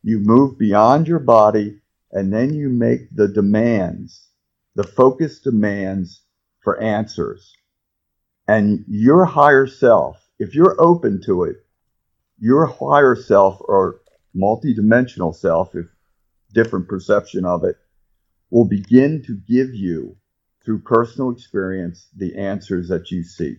[0.02, 1.80] you move beyond your body
[2.12, 4.28] and then you make the demands
[4.76, 6.24] the focus demands
[6.64, 7.54] for answers
[8.48, 11.58] and your higher self if you're open to it
[12.40, 14.02] your higher self or
[14.36, 15.86] multidimensional self if
[16.54, 17.78] different perception of it
[18.50, 20.16] will begin to give you
[20.64, 23.58] through personal experience the answers that you seek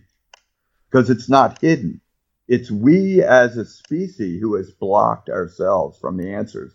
[0.89, 2.01] because it's not hidden.
[2.47, 6.73] It's we as a species who has blocked ourselves from the answers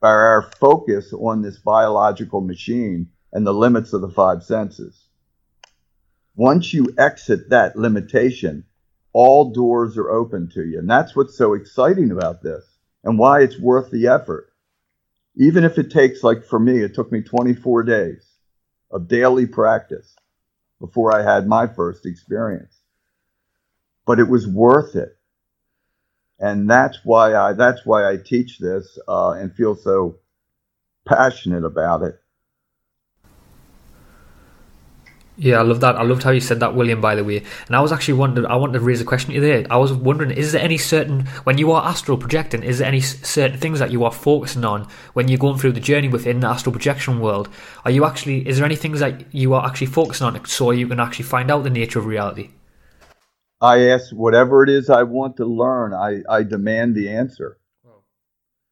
[0.00, 5.06] by our focus on this biological machine and the limits of the five senses.
[6.34, 8.64] Once you exit that limitation,
[9.12, 10.78] all doors are open to you.
[10.78, 12.64] And that's what's so exciting about this
[13.04, 14.51] and why it's worth the effort.
[15.36, 18.26] Even if it takes, like for me, it took me 24 days
[18.90, 20.14] of daily practice
[20.80, 22.82] before I had my first experience
[24.06, 25.16] but it was worth it.
[26.38, 30.18] And that's why I that's why I teach this uh, and feel so
[31.06, 32.21] passionate about it.
[35.38, 35.96] Yeah, I love that.
[35.96, 37.00] I loved how you said that, William.
[37.00, 38.46] By the way, and I was actually wondering.
[38.46, 39.66] I wanted to raise a question to you there.
[39.70, 42.62] I was wondering: is there any certain when you are astral projecting?
[42.62, 45.80] Is there any certain things that you are focusing on when you're going through the
[45.80, 47.48] journey within the astral projection world?
[47.86, 48.46] Are you actually?
[48.46, 51.50] Is there any things that you are actually focusing on so you can actually find
[51.50, 52.50] out the nature of reality?
[53.62, 57.58] I ask whatever it is I want to learn, I, I demand the answer.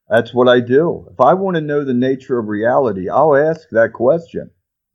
[0.09, 1.07] That's what I do.
[1.13, 4.51] If I want to know the nature of reality, I'll ask that question.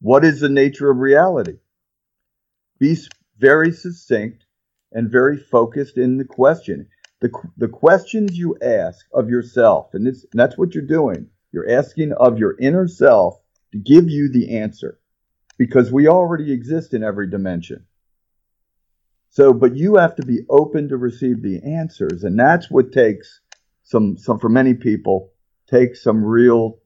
[0.06, 1.58] What is the nature of reality?
[2.78, 2.96] Be
[3.40, 4.46] very succinct
[4.92, 6.90] and very focused in the question.
[7.22, 12.12] The, the questions you ask of yourself, and, and that's what you're doing, you're asking
[12.12, 13.40] of your inner self
[13.72, 15.00] to give you the answer
[15.58, 17.88] because we already exist in every dimension.
[19.32, 23.42] So, but you have to be open to receive the answers, and that's what takes
[23.82, 25.32] some, some for many people,
[25.68, 26.78] takes some real,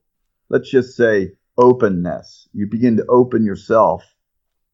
[0.47, 2.47] let's just say, openness.
[2.53, 4.03] You begin to open yourself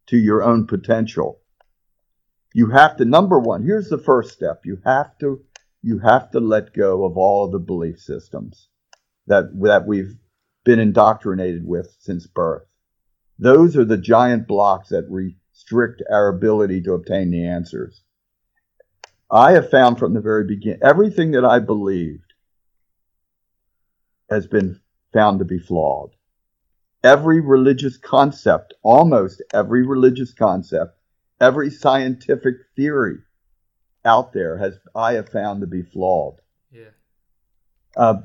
[0.08, 1.40] to your own potential.
[2.54, 4.62] You have to, number one, here's the first step.
[4.66, 5.44] You have to,
[5.82, 8.70] you have to let go of all the belief systems
[9.28, 10.16] that, that we've
[10.64, 12.64] been indoctrinated with since birth.
[13.40, 18.04] Those are the giant blocks that restrict our ability to obtain the answers.
[19.30, 22.34] I have found from the very beginning, everything that I believed
[24.30, 24.80] has been
[25.14, 26.12] found to be flawed.
[27.06, 30.98] Every religious concept, almost every religious concept,
[31.40, 33.18] every scientific theory
[34.04, 36.42] out there has I have found to be flawed.
[36.72, 36.90] Yeah.
[37.96, 38.22] Uh,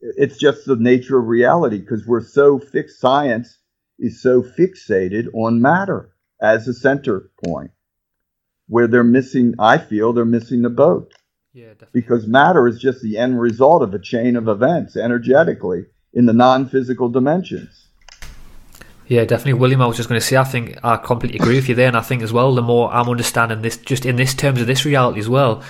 [0.00, 3.00] it's just the nature of reality because we're so fixed.
[3.00, 3.58] Science
[3.98, 7.72] is so fixated on matter as a center point,
[8.66, 11.12] where they're missing, I feel they're missing the boat.
[11.52, 12.00] Yeah, definitely.
[12.00, 16.32] Because matter is just the end result of a chain of events energetically in the
[16.32, 17.85] non physical dimensions.
[19.08, 19.82] Yeah, definitely, William.
[19.82, 21.96] I was just going to say, I think I completely agree with you there, and
[21.96, 24.84] I think as well, the more I'm understanding this, just in this terms of this
[24.84, 25.62] reality as well,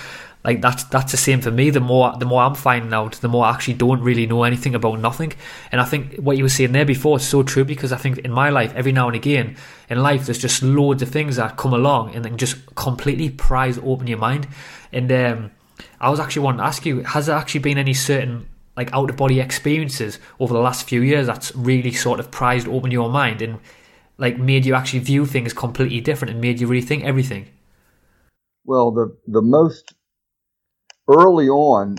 [0.43, 1.71] like that's that's the same for me.
[1.71, 4.75] The more the more I'm finding out, the more I actually don't really know anything
[4.75, 5.33] about nothing.
[5.73, 8.19] And I think what you were saying there before is so true because I think
[8.19, 9.57] in my life, every now and again
[9.91, 13.77] in life, there's just loads of things that come along and then just completely prise
[13.79, 14.47] open your mind.
[14.93, 15.51] And um,
[16.01, 19.11] I was actually wanting to ask you, has there actually been any certain like out
[19.11, 23.09] of body experiences over the last few years that's really sort of prized open your
[23.09, 23.59] mind and
[24.19, 27.49] like made you actually view things completely different and made you rethink everything?
[28.65, 29.95] Well, the the most
[31.09, 31.99] early on,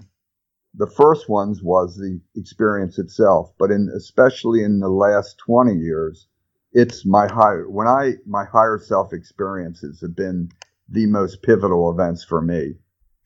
[0.74, 6.28] the first ones was the experience itself, but in especially in the last twenty years,
[6.74, 10.50] it's my higher when I my higher self experiences have been
[10.90, 12.76] the most pivotal events for me.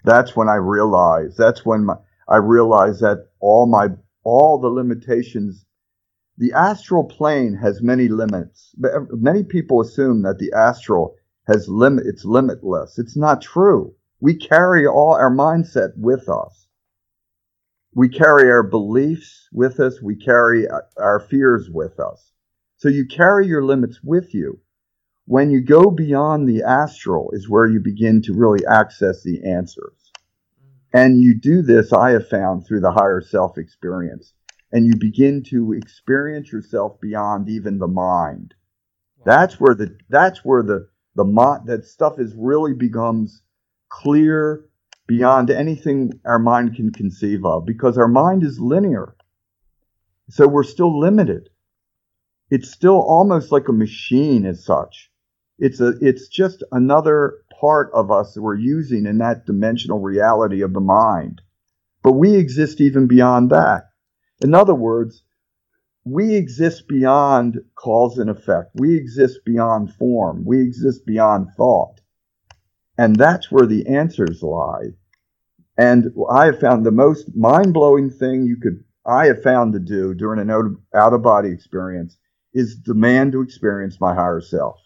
[0.04, 1.38] That's when I realized.
[1.38, 1.96] That's when my,
[2.28, 3.90] I realized that all my
[4.24, 5.66] all the limitations.
[6.38, 8.74] The astral plane has many limits.
[8.78, 11.16] Many people assume that the astral
[11.48, 12.06] has limit.
[12.08, 12.98] It's limitless.
[12.98, 13.94] It's not true.
[14.22, 16.68] We carry all our mindset with us.
[17.94, 20.02] We carry our beliefs with us.
[20.02, 22.32] We carry uh, our fears with us.
[22.78, 24.60] So you carry your limits with you.
[25.26, 30.01] When you go beyond the astral is where you begin to really access the answers.
[30.94, 34.34] And you do this, I have found, through the higher self experience.
[34.72, 38.54] And you begin to experience yourself beyond even the mind.
[39.26, 41.26] That's where the that's where the the
[41.66, 43.44] that stuff is really becomes
[43.90, 44.66] clear
[45.08, 49.16] beyond anything our mind can conceive of because our mind is linear.
[50.30, 51.50] So we're still limited.
[52.50, 55.11] It's still almost like a machine as such.
[55.62, 60.64] It's a it's just another part of us that we're using in that dimensional reality
[60.64, 61.40] of the mind.
[62.02, 63.92] But we exist even beyond that.
[64.44, 65.22] In other words,
[66.04, 68.72] we exist beyond cause and effect.
[68.74, 70.46] We exist beyond form.
[70.46, 72.02] We exist beyond thought.
[72.98, 74.96] And that's where the answers lie.
[75.78, 79.80] And I have found the most mind blowing thing you could, I have found to
[79.80, 80.50] do during an
[80.96, 82.18] out of body experience
[82.52, 84.80] is demand to experience my higher self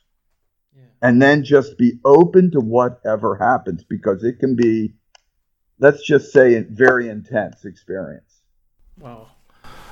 [1.05, 4.91] and then just be open to whatever happens because it can be,
[5.77, 8.41] let's just say, a very intense experience.
[8.97, 9.27] Wow.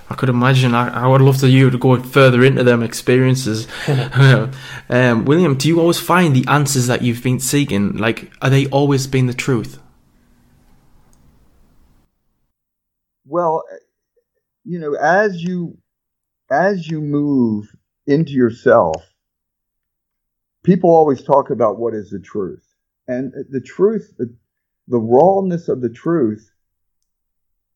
[0.09, 0.73] I could imagine.
[0.73, 3.67] I, I would love to you to go further into them experiences.
[4.89, 7.95] um, William, do you always find the answers that you've been seeking?
[7.95, 9.79] Like, are they always been the truth?
[13.27, 13.63] Well,
[14.63, 15.77] you know, as you
[16.49, 17.67] as you move
[18.07, 19.12] into yourself,
[20.63, 22.65] people always talk about what is the truth.
[23.07, 24.33] And the truth, the,
[24.97, 26.49] rawness of the truth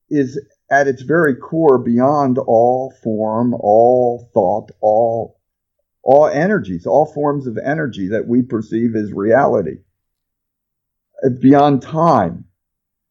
[0.09, 0.39] is
[0.71, 5.35] at its very core beyond all form, all thought, all
[6.03, 9.79] all energies, all forms of energy that we perceive as reality.
[11.21, 12.45] Uh, beyond time.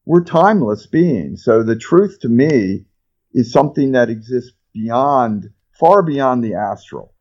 [0.07, 1.45] We're timeless beings.
[1.45, 2.87] So the truth to me
[3.35, 7.13] is something that exists beyond, far beyond the astral.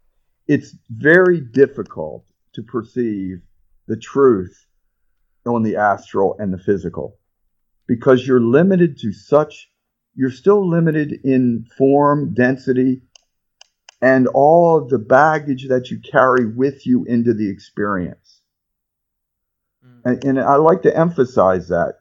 [0.47, 2.23] It's very difficult
[2.55, 3.41] to perceive
[3.87, 4.65] the truth
[5.45, 7.17] on the astral and the physical.
[7.87, 9.69] Because you're limited to such
[10.15, 13.01] you're still limited in form density
[14.01, 18.41] and all of the baggage that you carry with you into the experience.
[19.85, 20.01] Mm.
[20.05, 21.95] and, and i like to emphasize that.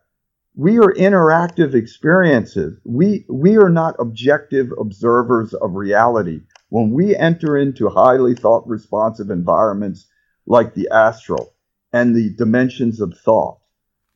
[0.57, 2.79] We are interactive experiences.
[2.85, 6.43] We we are not objective observers of reality.
[6.69, 10.07] When we enter into highly thought responsive environments
[10.47, 11.53] like the astral
[11.93, 13.59] and the dimensions of thought.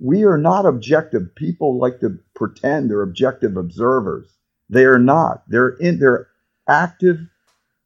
[0.01, 1.35] We are not objective.
[1.35, 4.33] People like to pretend they're objective observers.
[4.71, 5.45] They are not.
[5.49, 6.29] They're in they're
[6.69, 7.19] active,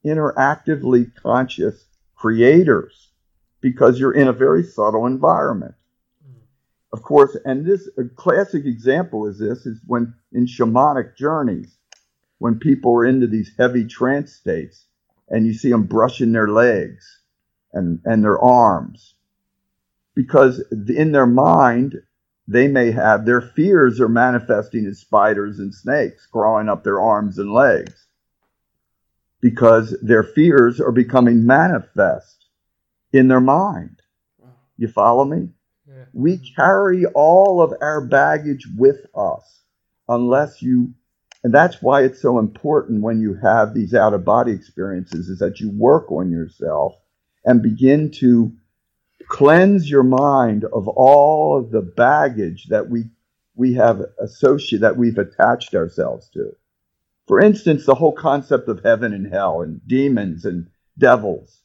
[0.05, 1.84] interactively conscious
[2.16, 3.11] creators
[3.61, 5.74] because you're in a very subtle environment.
[6.93, 11.78] Of course, and this a classic example is this is when in shamanic journeys,
[12.38, 14.84] when people are into these heavy trance states
[15.28, 17.22] and you see them brushing their legs
[17.73, 19.14] and, and their arms.
[20.14, 22.03] Because in their mind,
[22.49, 27.39] they may have their fears are manifesting as spiders and snakes crawling up their arms
[27.39, 28.07] and legs.
[29.41, 32.47] Because their fears are becoming manifest
[33.12, 34.03] in their mind.
[34.77, 35.49] You follow me?
[35.89, 36.05] Yeah.
[36.12, 39.62] We carry all of our baggage with us
[40.09, 40.95] unless you
[41.45, 45.39] And that's why it's so important when you have these out of body experiences is
[45.41, 46.95] that you work on yourself
[47.45, 48.53] and begin to
[49.28, 53.05] cleanse your mind of all of the baggage that we
[53.55, 56.57] we have associated that we've attached ourselves to.
[57.28, 60.68] For instance, the whole concept of heaven and hell and demons and
[60.99, 61.61] devils.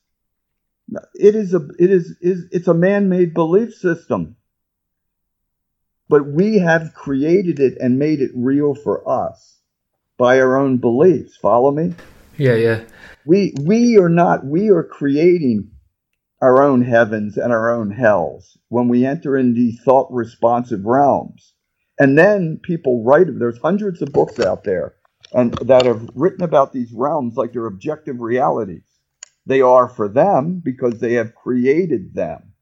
[1.14, 4.36] It is a it is, is it's a man-made belief system.
[6.10, 9.58] But we have created it and made it real for us
[10.18, 11.36] by our own beliefs.
[11.36, 11.96] Follow me?
[12.38, 12.84] Yeah, yeah.
[13.26, 15.72] We we are not we are creating
[16.42, 21.54] our own heavens and our own hells when we enter in these thought responsive realms.
[22.00, 24.96] And then people write there's hundreds of books out there
[25.34, 28.84] and that have written about these realms like they're objective realities.
[29.46, 32.54] They are for them because they have created them.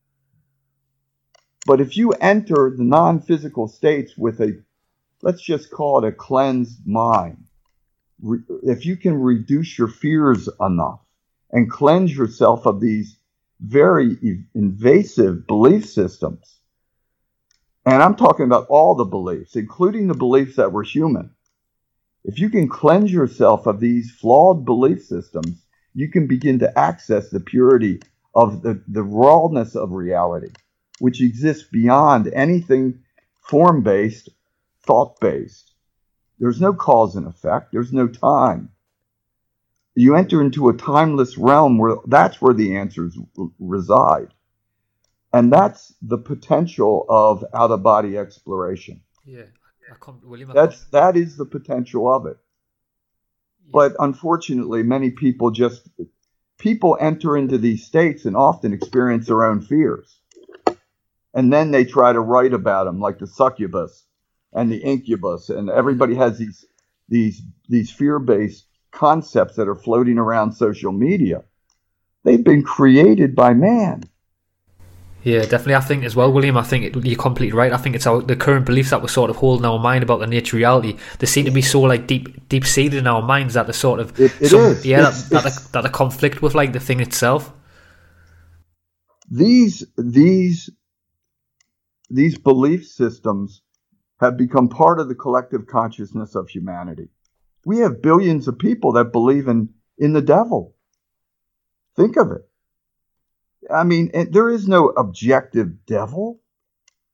[1.65, 4.53] But if you enter the non physical states with a,
[5.21, 7.45] let's just call it a cleansed mind,
[8.63, 10.99] if you can reduce your fears enough
[11.51, 13.17] and cleanse yourself of these
[13.59, 14.17] very
[14.53, 16.59] invasive belief systems,
[17.86, 21.32] and I'm talking about all the beliefs, including the beliefs that we're human.
[22.23, 25.63] If you can cleanse yourself of these flawed belief systems,
[25.93, 28.01] you can begin to access the purity
[28.34, 30.51] of the, the rawness of reality,
[30.97, 32.99] which exists beyond anything
[33.47, 34.30] form based,
[34.82, 35.74] thought based.
[36.40, 38.70] There's no cause and effect, there's no time.
[39.96, 43.18] You enter into a timeless realm where that's where the answers
[43.60, 44.34] reside.
[45.32, 49.02] And that's the potential of out of body exploration.
[49.26, 49.44] Yeah.
[50.24, 52.38] William, that's that is the potential of it.
[53.72, 55.88] But unfortunately, many people just
[56.58, 60.20] people enter into these states and often experience their own fears.
[61.34, 64.06] And then they try to write about them like the succubus
[64.56, 66.66] and the incubus and everybody has these
[67.10, 71.43] these these fear-based concepts that are floating around social media.
[72.24, 74.03] They've been created by man.
[75.24, 75.76] Yeah, definitely.
[75.76, 76.56] I think as well, William.
[76.56, 77.74] I think it, you're completely right.
[77.74, 80.20] I think it's our the current beliefs that we're sort of holding our mind about
[80.20, 80.97] the nature reality.
[81.20, 83.99] They seem to be so like deep, deep seated in our minds that they sort
[83.99, 84.86] of it, it some, is.
[84.86, 87.51] yeah it's, that, it's, that, that conflict with like the thing itself.
[89.30, 90.70] These these
[92.12, 93.64] these belief systems
[94.20, 97.09] have become part of the collective consciousness of humanity.
[97.66, 100.76] We have billions of people that believe in in the devil.
[101.95, 102.47] Think of it.
[103.72, 106.41] I mean, there is no objective devil.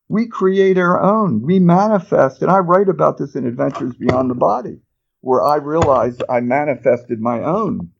[0.09, 1.41] We create our own.
[1.41, 4.81] We manifest, and I write about this in Adventures Beyond the Body,
[5.21, 7.91] where I realized I manifested my own.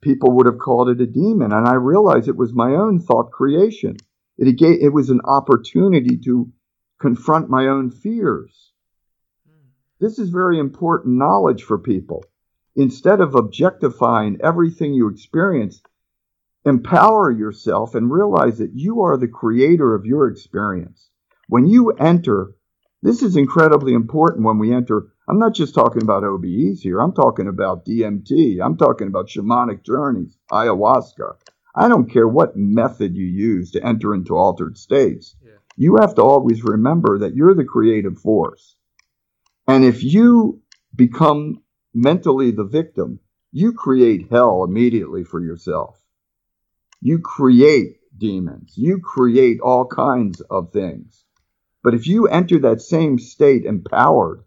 [0.00, 3.30] People would have called it a demon, and I realized it was my own thought
[3.30, 3.96] creation.
[4.38, 6.50] It, it was an opportunity to
[7.02, 8.72] confront my own fears.
[10.00, 12.24] This is very important knowledge for people.
[12.74, 15.82] Instead of objectifying everything you experience,
[16.64, 21.10] Empower yourself and realize that you are the creator of your experience.
[21.48, 22.52] When you enter,
[23.02, 25.08] this is incredibly important when we enter.
[25.28, 27.00] I'm not just talking about OBEs here.
[27.00, 28.64] I'm talking about DMT.
[28.64, 31.34] I'm talking about shamanic journeys, ayahuasca.
[31.74, 35.34] I don't care what method you use to enter into altered states.
[35.44, 35.54] Yeah.
[35.84, 38.76] You have to always remember that you're the creative force.
[39.66, 40.62] And if you
[40.94, 43.18] become mentally the victim,
[43.50, 46.00] you create hell immediately for yourself.
[47.00, 48.74] You create demons.
[48.76, 51.24] You create all kinds of things.
[51.82, 54.44] But if you enter that same state empowered,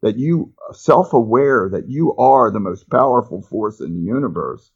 [0.00, 4.70] that you self aware that you are the most powerful force in the universe,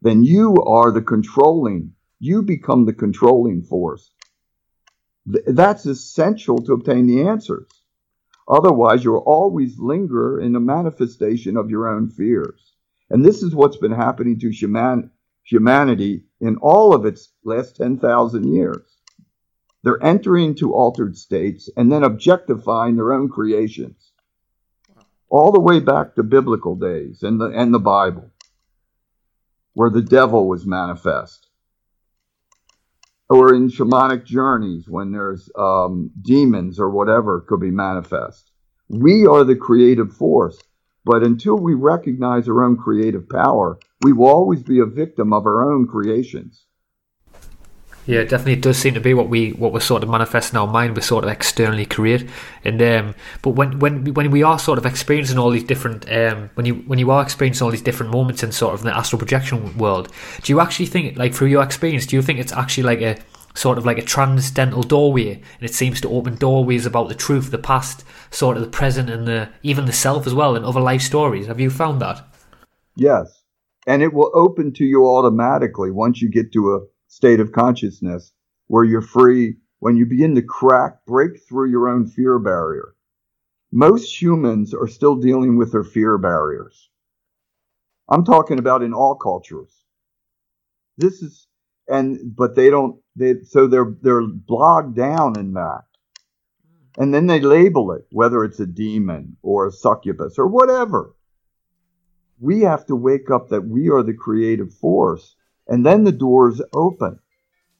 [0.00, 4.10] then you are the controlling, you become the controlling force.
[5.26, 7.68] That's essential to obtain the answers.
[8.48, 12.72] Otherwise, you'll always linger in the manifestation of your own fears.
[13.10, 14.50] And this is what's been happening to
[15.44, 18.98] humanity in all of its last 10,000 years.
[19.82, 24.12] They're entering to altered states and then objectifying their own creations.
[25.30, 28.30] All the way back to biblical days and the, and the Bible,
[29.74, 31.47] where the devil was manifest.
[33.30, 38.52] Or in shamanic journeys when there's um, demons or whatever could be manifest.
[38.88, 40.58] We are the creative force.
[41.04, 45.46] But until we recognize our own creative power, we will always be a victim of
[45.46, 46.66] our own creations.
[48.08, 50.58] Yeah, definitely, it does seem to be what we what we're sort of manifest in
[50.58, 50.96] our mind.
[50.96, 52.26] We're sort of externally create,
[52.64, 56.48] and um, but when when when we are sort of experiencing all these different um,
[56.54, 59.18] when you when you are experiencing all these different moments in sort of the astral
[59.18, 62.84] projection world, do you actually think like through your experience, do you think it's actually
[62.84, 63.18] like a
[63.52, 67.50] sort of like a transcendental doorway, and it seems to open doorways about the truth,
[67.50, 70.80] the past, sort of the present, and the even the self as well, and other
[70.80, 71.46] life stories.
[71.46, 72.26] Have you found that?
[72.96, 73.42] Yes,
[73.86, 76.80] and it will open to you automatically once you get to a
[77.18, 78.32] state of consciousness
[78.68, 79.56] where you're free.
[79.80, 82.94] When you begin to crack, break through your own fear barrier.
[83.72, 86.90] Most humans are still dealing with their fear barriers.
[88.08, 89.72] I'm talking about in all cultures.
[90.96, 91.48] This is
[91.88, 95.84] and but they don't they so they're they're bogged down in that
[96.98, 101.14] and then they label it whether it's a demon or a succubus or whatever
[102.38, 105.34] we have to wake up that we are the creative force
[105.68, 107.18] and then the doors open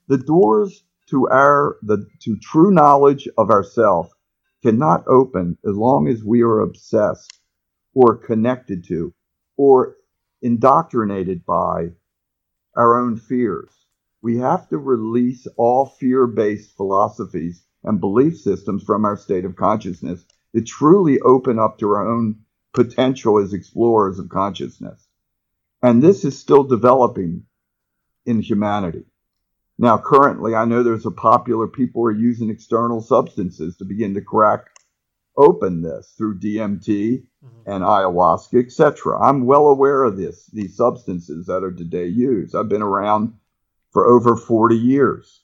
[0.09, 4.11] the doors to our the to true knowledge of ourself
[4.63, 7.41] cannot open as long as we are obsessed
[7.95, 9.13] or connected to
[9.57, 9.97] or
[10.43, 11.89] indoctrinated by
[12.77, 13.71] our own fears
[14.23, 19.57] we have to release all fear based philosophies and belief systems from our state of
[19.57, 20.25] consciousness
[20.55, 22.37] to truly open up to our own
[22.75, 25.07] potential as explorers of consciousness.
[25.83, 27.45] And this is still developing
[28.29, 29.05] in humanity.
[29.79, 34.21] Now, currently, I know there's a popular people are using external substances to begin to
[34.21, 34.67] crack
[35.37, 37.71] open this through DMT mm-hmm.
[37.71, 39.19] and ayahuasca, etc.
[39.19, 42.55] I'm well aware of this, these substances that are today used.
[42.55, 43.35] I've been around
[43.93, 45.43] for over 40 years.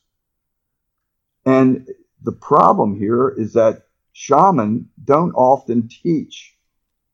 [1.47, 1.89] And
[2.23, 6.57] the problem here is that shamans don't often teach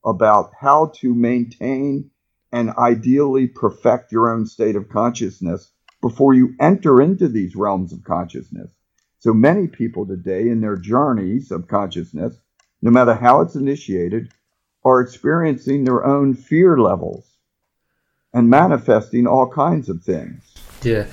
[0.05, 2.11] about how to maintain
[2.53, 5.71] and ideally perfect your own state of consciousness
[6.01, 8.71] before you enter into these realms of consciousness.
[9.19, 12.37] So many people today in their journeys of consciousness,
[12.81, 14.33] no matter how it's initiated,
[14.85, 17.27] are experiencing their own fear levels
[18.33, 20.55] and manifesting all kinds of things.
[20.83, 21.07] Yeah.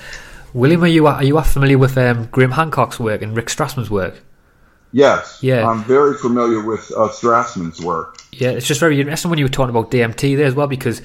[0.54, 4.22] William, are you are you familiar with um, Graham Hancock's work and Rick Strassman's work?
[4.92, 5.38] Yes.
[5.42, 5.68] Yeah.
[5.68, 8.18] I'm very familiar with uh, Strassman's work.
[8.32, 11.02] Yeah, it's just very interesting when you were talking about DMT there as well because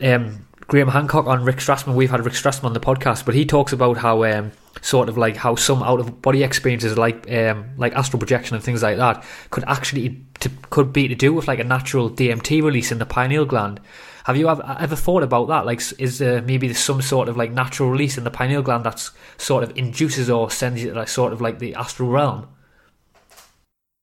[0.00, 3.44] um, Graham Hancock on Rick Strassman, we've had Rick Strassman on the podcast, but he
[3.44, 7.70] talks about how um, sort of like how some out of body experiences like um,
[7.76, 11.46] like astral projection and things like that could actually to, could be to do with
[11.46, 13.80] like a natural DMT release in the pineal gland.
[14.24, 15.66] Have you ever, ever thought about that?
[15.66, 19.10] Like, is there maybe some sort of like natural release in the pineal gland that's
[19.36, 22.46] sort of induces or sends you to like sort of like the astral realm?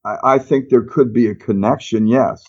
[0.10, 2.08] I, I think there could be a connection.
[2.08, 2.44] Yes,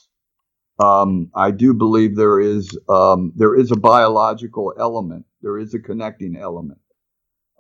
[0.83, 5.27] um, I do believe there is um, there is a biological element.
[5.43, 6.81] There is a connecting element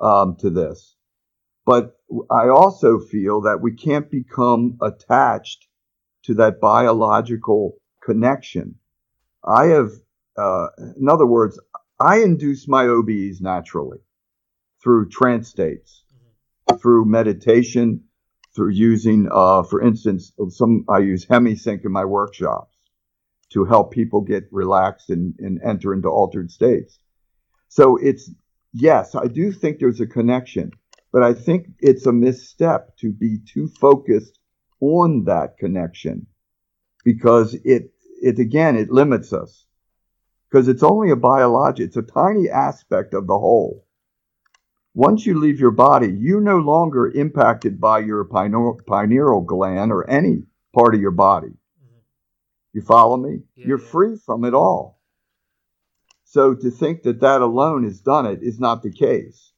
[0.00, 0.96] um, to this,
[1.66, 1.96] but
[2.30, 5.66] I also feel that we can't become attached
[6.24, 8.76] to that biological connection
[9.44, 9.90] I have,
[10.36, 10.66] uh,
[10.98, 11.58] in other words,
[11.98, 13.98] I induce my OBEs naturally
[14.82, 16.78] through trance states, mm-hmm.
[16.78, 18.04] through meditation,
[18.54, 22.76] through using, uh, for instance, some I use HemiSync in my workshops
[23.50, 26.98] to help people get relaxed and, and enter into altered states.
[27.68, 28.30] So it's
[28.72, 30.72] yes, I do think there's a connection,
[31.12, 34.38] but I think it's a misstep to be too focused
[34.80, 36.26] on that connection
[37.04, 37.92] because it
[38.22, 39.64] it again, it limits us
[40.48, 43.86] because it's only a biologic, it's a tiny aspect of the whole.
[44.94, 50.42] Once you leave your body, you're no longer impacted by your pineal gland or any
[50.74, 51.48] part of your body.
[51.48, 51.98] Mm-hmm.
[52.72, 53.40] You follow me?
[53.54, 53.90] Yeah, you're yeah.
[53.90, 55.00] free from it all.
[56.24, 59.52] So to think that that alone has done it is not the case.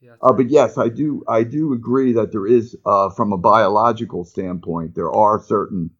[0.00, 1.24] Yeah, uh, but yes, I do.
[1.26, 5.90] I do agree that there is, uh, from a biological standpoint, there are certain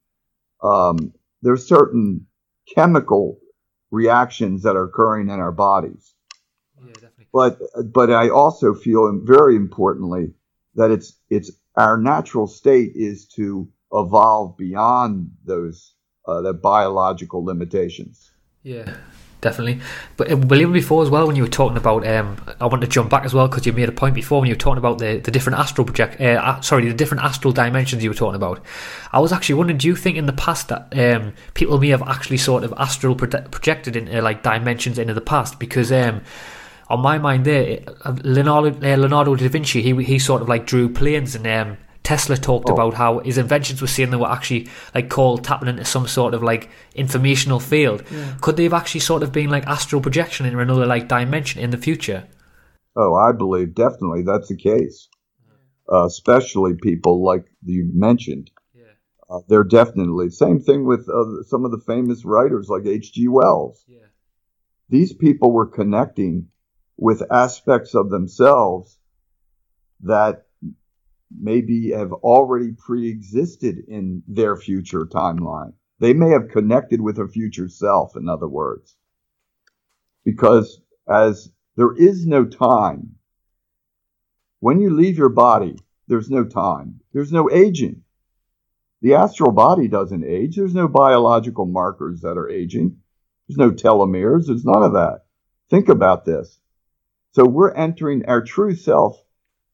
[0.62, 2.26] um, there's certain
[2.74, 3.38] chemical
[3.90, 6.14] reactions that are occurring in our bodies.
[6.84, 7.26] Yeah, definitely.
[7.32, 7.58] But
[7.92, 10.32] but I also feel very importantly
[10.74, 15.94] that it's it's our natural state is to evolve beyond those
[16.26, 18.30] uh, the biological limitations.
[18.62, 18.96] Yeah,
[19.40, 19.80] definitely.
[20.16, 22.88] But uh, William, before as well, when you were talking about, um, I want to
[22.88, 24.98] jump back as well because you made a point before when you were talking about
[24.98, 28.62] the, the different astral project, uh, sorry, the different astral dimensions you were talking about.
[29.12, 32.02] I was actually wondering, do you think in the past that um, people may have
[32.02, 35.58] actually sort of astral projected into like dimensions into the past?
[35.58, 36.22] Because um,
[36.88, 40.66] on my mind, there, uh, Leonardo, uh, Leonardo da Vinci, he he sort of like
[40.66, 42.72] drew planes and um, Tesla talked oh.
[42.72, 46.32] about how his inventions were saying they were actually like called tapping into some sort
[46.32, 48.02] of like informational field.
[48.10, 48.34] Yeah.
[48.40, 51.68] Could they have actually sort of been like astral projection into another like dimension in
[51.68, 52.26] the future?
[52.96, 55.08] Oh, I believe definitely that's the case.
[55.92, 58.50] Uh, especially people like you mentioned.
[58.74, 58.84] Yeah.
[59.28, 63.28] Uh, they're definitely same thing with uh, some of the famous writers like H.G.
[63.28, 63.84] Wells.
[63.86, 64.06] Yeah.
[64.88, 66.48] These people were connecting
[66.98, 68.98] with aspects of themselves
[70.00, 70.46] that
[71.30, 75.72] maybe have already pre-existed in their future timeline.
[76.00, 78.96] They may have connected with a future self, in other words.
[80.24, 83.14] Because as there is no time,
[84.60, 85.78] when you leave your body,
[86.08, 87.00] there's no time.
[87.12, 88.02] There's no aging.
[89.02, 90.56] The astral body doesn't age.
[90.56, 92.96] There's no biological markers that are aging.
[93.46, 94.46] There's no telomeres.
[94.46, 95.26] There's none of that.
[95.70, 96.58] Think about this.
[97.32, 99.22] So we're entering our true self.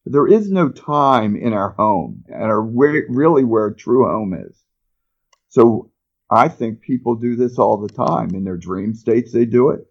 [0.04, 4.62] There is no time in our home and are really where true home is.
[5.48, 5.90] So
[6.30, 9.32] I think people do this all the time in their dream states.
[9.32, 9.86] They do it.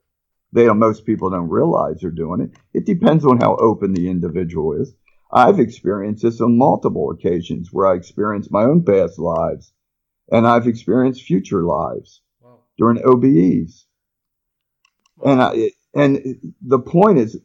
[0.51, 2.51] They most people don't realize they're doing it.
[2.73, 4.93] It depends on how open the individual is.
[5.31, 9.73] I've experienced this on multiple occasions where I experienced my own past lives
[10.31, 12.59] and I've experienced future lives wow.
[12.77, 13.85] during OBEs.
[15.17, 15.31] Wow.
[15.31, 17.39] And I, and the point is,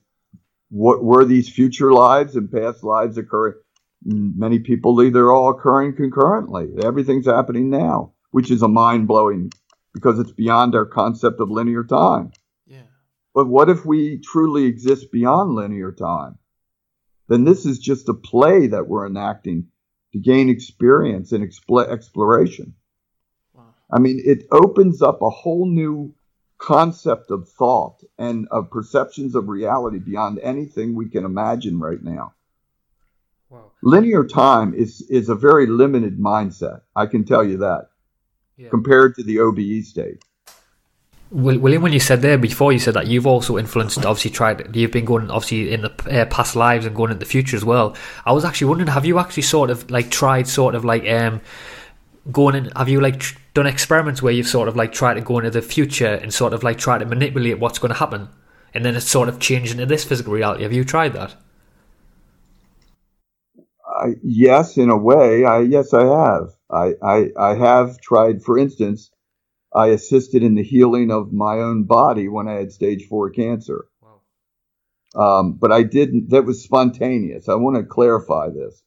[0.71, 3.55] what were these future lives and past lives occurring?
[4.05, 6.69] Many people believe they're all occurring concurrently.
[6.83, 9.51] Everything's happening now, which is a mind blowing
[9.93, 12.31] because it's beyond our concept of linear time.
[12.67, 12.83] Yeah.
[13.35, 16.39] But what if we truly exist beyond linear time?
[17.29, 19.69] then this is just a play that we're enacting
[20.13, 22.75] to gain experience and exploration.
[23.53, 23.75] Wow.
[23.93, 26.15] I mean, it opens up a whole new
[26.59, 32.35] concept of thought and of perceptions of reality beyond anything we can imagine right now.
[33.49, 33.71] Wow.
[33.83, 36.83] Linear time is, is a very limited mindset.
[36.95, 37.89] I can tell you that
[38.57, 38.69] yeah.
[38.69, 40.23] compared to the OBE state.
[41.31, 44.93] William, when you said there before, you said that you've also influenced, obviously, tried, you've
[44.93, 47.95] been going, obviously, in the uh, past lives and going into the future as well.
[48.25, 51.43] I was actually wondering, have you actually sort of like tried, sort of like, um,
[52.33, 55.21] going in, have you like tr- done experiments where you've sort of like tried to
[55.21, 58.29] go into the future and sort of like try to manipulate what's going to happen?
[58.73, 60.63] And then it's sort of changed into this physical reality.
[60.63, 61.35] Have you tried that?
[63.85, 65.45] Uh, yes, in a way.
[65.45, 66.51] I yes, I have.
[66.71, 68.43] I, I I have tried.
[68.43, 69.11] For instance,
[69.75, 73.87] I assisted in the healing of my own body when I had stage four cancer.
[74.01, 74.21] Wow.
[75.41, 77.49] Um, but I didn't, that was spontaneous.
[77.49, 78.83] I want to clarify this.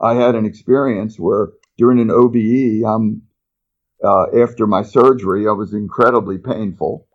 [0.00, 3.22] I had an experience where during an OBE, um,
[4.04, 7.06] uh, after my surgery, I was incredibly painful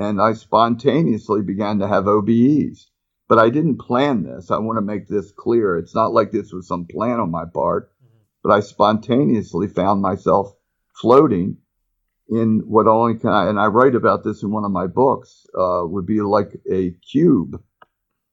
[0.00, 2.86] and I spontaneously began to have OBEs.
[3.28, 4.50] But I didn't plan this.
[4.50, 5.78] I want to make this clear.
[5.78, 8.22] It's not like this was some plan on my part, mm-hmm.
[8.42, 10.52] but I spontaneously found myself
[10.94, 11.58] floating
[12.28, 15.46] in what only can I, and I write about this in one of my books,
[15.56, 17.62] uh, would be like a cube.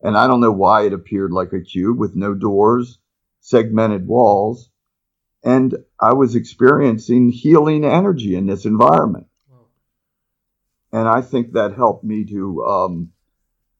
[0.02, 2.98] And I don't know why it appeared like a cube with no doors,
[3.42, 4.70] segmented walls.
[5.44, 9.28] And I was experiencing healing energy in this environment.
[10.92, 13.12] And I think that helped me to, um,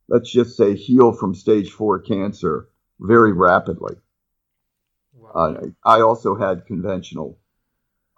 [0.10, 2.68] let's just say, heal from stage four cancer
[3.00, 3.96] very rapidly.
[5.14, 5.30] Wow.
[5.34, 7.40] Uh, I also had conventional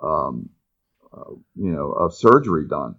[0.01, 0.49] um,
[1.11, 2.95] uh, you know, of surgery done.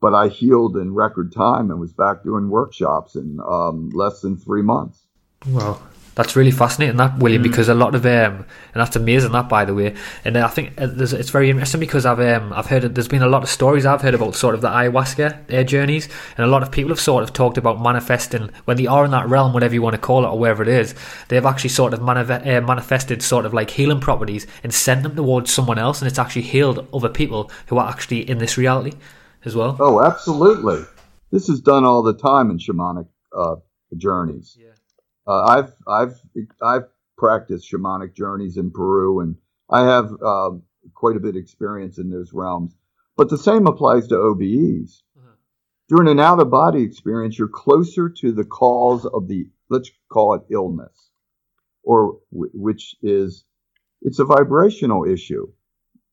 [0.00, 4.36] But I healed in record time and was back doing workshops in um, less than
[4.36, 5.02] three months.
[5.46, 5.80] Wow.
[6.18, 7.44] That's really fascinating, that William, mm.
[7.44, 8.44] because a lot of um,
[8.74, 9.94] and that's amazing, that by the way.
[10.24, 13.28] And I think uh, it's very interesting because I've um, I've heard there's been a
[13.28, 16.64] lot of stories I've heard about sort of the ayahuasca uh, journeys, and a lot
[16.64, 19.74] of people have sort of talked about manifesting when they are in that realm, whatever
[19.74, 20.92] you want to call it or wherever it is.
[21.28, 25.14] They've actually sort of manif- uh, manifested sort of like healing properties and sent them
[25.14, 28.94] towards someone else, and it's actually healed other people who are actually in this reality
[29.44, 29.76] as well.
[29.78, 30.84] Oh, absolutely.
[31.30, 33.54] This is done all the time in shamanic uh,
[33.96, 34.56] journeys.
[34.58, 34.72] Yeah.
[35.28, 36.20] Uh, I've I've
[36.62, 39.36] I've practiced shamanic journeys in Peru, and
[39.68, 40.50] I have uh,
[40.94, 42.74] quite a bit of experience in those realms.
[43.14, 45.02] But the same applies to OBEs.
[45.18, 45.34] Uh-huh.
[45.90, 50.34] During an out of body experience, you're closer to the cause of the let's call
[50.34, 51.10] it illness,
[51.82, 53.44] or w- which is
[54.00, 55.46] it's a vibrational issue.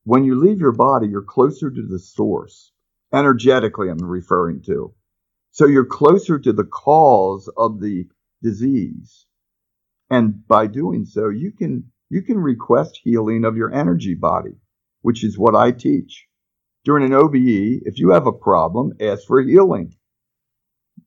[0.04, 2.70] When you leave your body, you're closer to the source.
[3.14, 4.92] Energetically, I'm referring to.
[5.52, 8.06] So you're closer to the cause of the
[8.42, 9.26] disease.
[10.10, 14.56] And by doing so, you can, you can request healing of your energy body,
[15.02, 16.26] which is what I teach.
[16.84, 19.94] During an OBE, if you have a problem, ask for healing.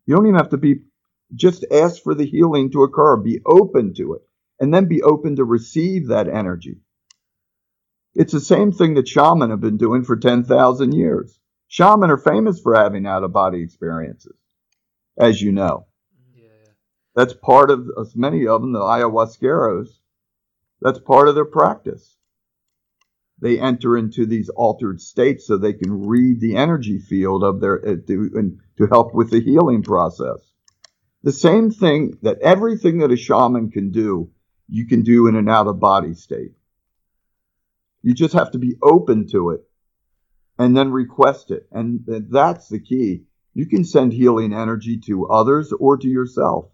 [0.05, 0.81] You don't even have to be,
[1.33, 3.17] just ask for the healing to occur.
[3.17, 4.21] Be open to it
[4.59, 6.81] and then be open to receive that energy.
[8.13, 11.39] It's the same thing that shaman have been doing for 10,000 years.
[11.67, 14.35] Shaman are famous for having out of body experiences,
[15.17, 15.85] as you know.
[17.15, 19.89] That's part of as many of them, the ayahuasqueros.
[20.81, 22.15] That's part of their practice.
[23.41, 27.79] They enter into these altered states so they can read the energy field of their
[27.79, 30.39] uh, to, and to help with the healing process.
[31.23, 34.31] The same thing that everything that a shaman can do,
[34.67, 36.51] you can do in an out of body state.
[38.01, 39.61] You just have to be open to it
[40.57, 41.67] and then request it.
[41.71, 43.23] And that's the key.
[43.53, 46.69] You can send healing energy to others or to yourself.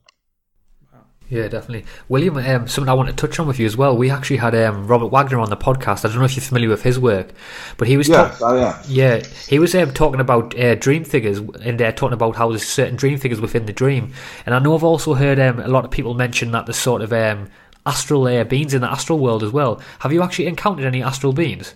[1.27, 1.85] Yeah, definitely.
[2.07, 3.97] William, um, something I want to touch on with you as well.
[3.97, 6.05] We actually had um, Robert Waggoner on the podcast.
[6.05, 7.31] I don't know if you're familiar with his work,
[7.77, 8.83] but he was yes, ta- I am.
[8.87, 12.67] Yeah, he was um, talking about uh, dream figures and uh, talking about how there's
[12.67, 14.13] certain dream figures within the dream.
[14.45, 17.01] And I know I've also heard um, a lot of people mention that there's sort
[17.01, 17.49] of um,
[17.87, 19.81] astral uh, beings in the astral world as well.
[19.99, 21.73] Have you actually encountered any astral beings?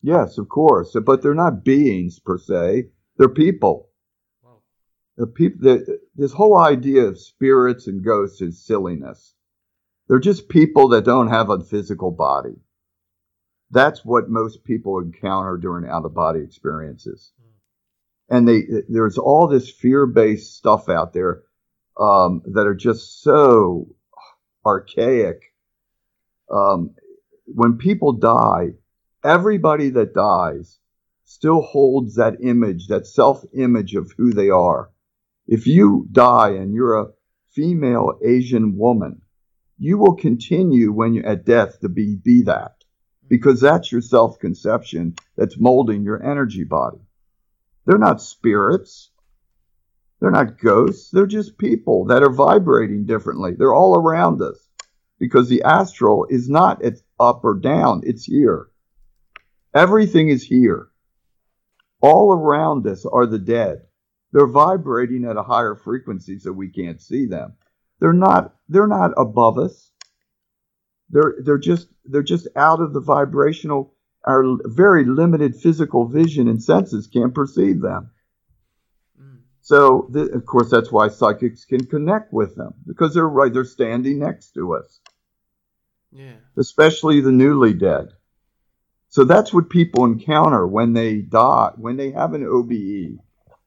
[0.00, 2.86] Yes, of course, but they're not beings per se.
[3.16, 3.87] They're people
[5.18, 9.34] the people, the, this whole idea of spirits and ghosts is silliness.
[10.06, 12.54] They're just people that don't have a physical body.
[13.70, 17.32] That's what most people encounter during out of body experiences.
[18.30, 21.42] And they, there's all this fear based stuff out there
[21.98, 23.88] um, that are just so
[24.64, 25.52] archaic.
[26.48, 26.94] Um,
[27.44, 28.74] when people die,
[29.24, 30.78] everybody that dies
[31.24, 34.90] still holds that image, that self image of who they are.
[35.48, 37.08] If you die and you're a
[37.52, 39.22] female Asian woman,
[39.78, 42.72] you will continue when you're at death to be, be that
[43.28, 46.98] because that's your self conception that's molding your energy body.
[47.86, 49.10] They're not spirits.
[50.20, 51.10] They're not ghosts.
[51.10, 53.52] They're just people that are vibrating differently.
[53.56, 54.68] They're all around us
[55.18, 56.82] because the astral is not
[57.18, 58.02] up or down.
[58.04, 58.68] It's here.
[59.72, 60.88] Everything is here.
[62.02, 63.87] All around us are the dead.
[64.32, 67.54] They're vibrating at a higher frequency so we can't see them.
[68.00, 69.90] They're not they're not above us.
[71.10, 76.62] They're they're just they're just out of the vibrational our very limited physical vision and
[76.62, 78.10] senses can't perceive them.
[79.20, 79.38] Mm.
[79.62, 83.64] So, the, of course, that's why psychics can connect with them because they're right, they're
[83.64, 85.00] standing next to us.
[86.12, 86.34] Yeah.
[86.58, 88.08] Especially the newly dead.
[89.08, 93.18] So that's what people encounter when they die, when they have an OBE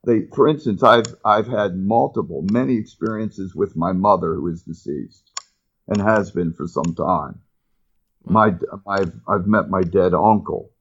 [0.04, 5.32] they, for instance, I've I've had multiple, many experiences with my mother who is deceased
[5.88, 7.42] and has been for some time.
[8.24, 8.56] My
[8.88, 10.72] I've I've met my dead uncle.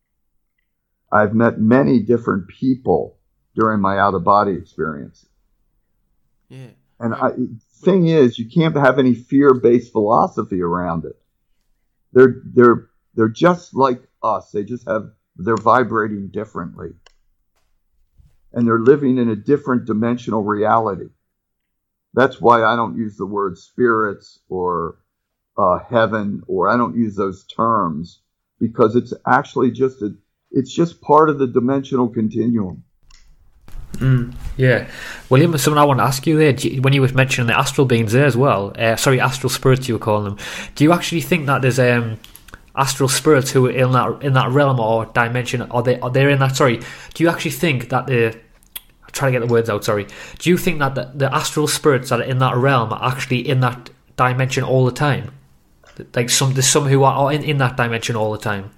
[1.13, 3.19] I've met many different people
[3.55, 5.27] during my out of body experience.
[6.49, 6.69] Yeah.
[6.99, 7.31] And I,
[7.83, 11.21] thing is, you can't have any fear based philosophy around it.
[12.13, 14.51] They're they're they're just like us.
[14.51, 16.91] They just have they're vibrating differently
[18.53, 21.09] and they're living in a different dimensional reality.
[22.15, 24.99] That's why I don't use the word spirits or
[25.57, 28.21] uh, heaven, or I don't use those terms
[28.59, 30.15] because it's actually just a,
[30.51, 32.83] it's just part of the dimensional continuum.
[33.95, 34.89] Mm, yeah,
[35.29, 36.53] William, something I want to ask you there.
[36.53, 39.89] You, when you were mentioning the astral beings there as well, uh, sorry, astral spirits
[39.89, 40.39] you were calling them.
[40.75, 42.19] Do you actually think that there's um,
[42.81, 46.33] astral spirits who are in that in that realm or dimension are they are they
[46.33, 46.81] in that sorry
[47.15, 48.35] do you actually think that the
[49.11, 50.07] I'm trying to get the words out sorry.
[50.39, 53.49] Do you think that the, the astral spirits that are in that realm are actually
[53.49, 55.33] in that dimension all the time?
[56.15, 58.71] Like some there's some who are in, in that dimension all the time.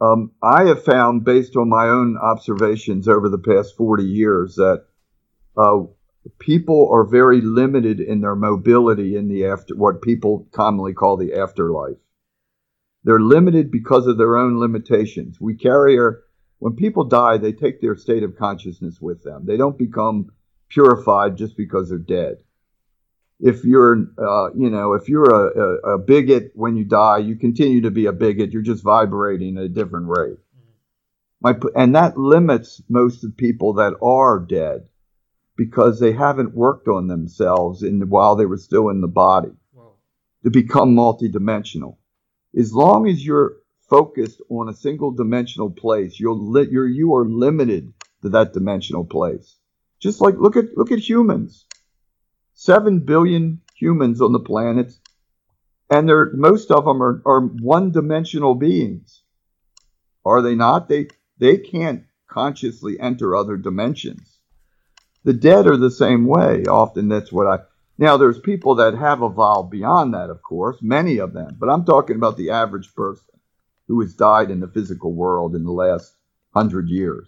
[0.00, 4.86] Um, I have found based on my own observations over the past 40 years that
[5.56, 5.82] uh,
[6.40, 11.34] people are very limited in their mobility in the after what people commonly call the
[11.34, 11.98] afterlife
[13.04, 15.40] they're limited because of their own limitations.
[15.40, 16.22] We carry our,
[16.58, 19.44] when people die, they take their state of consciousness with them.
[19.44, 20.32] They don't become
[20.68, 22.36] purified just because they're dead.
[23.40, 27.34] If you're, uh, you know, if you're a, a, a, bigot when you die, you
[27.34, 28.52] continue to be a bigot.
[28.52, 30.38] You're just vibrating at a different rate.
[31.40, 34.86] My, and that limits most of people that are dead
[35.56, 39.50] because they haven't worked on themselves in while they were still in the body
[40.44, 41.96] to become multidimensional
[42.56, 43.56] as long as you're
[43.88, 47.92] focused on a single dimensional place, you'll li- you're you are limited
[48.22, 49.56] to that dimensional place.
[50.00, 51.66] Just like look at look at humans.
[52.54, 54.92] Seven billion humans on the planet,
[55.90, 59.22] and they're most of them are, are one dimensional beings.
[60.24, 60.88] Are they not?
[60.88, 64.38] They they can't consciously enter other dimensions.
[65.24, 66.64] The dead are the same way.
[66.64, 67.58] Often that's what I
[67.98, 71.84] now, there's people that have evolved beyond that, of course, many of them, but I'm
[71.84, 73.26] talking about the average person
[73.86, 76.14] who has died in the physical world in the last
[76.54, 77.26] hundred years.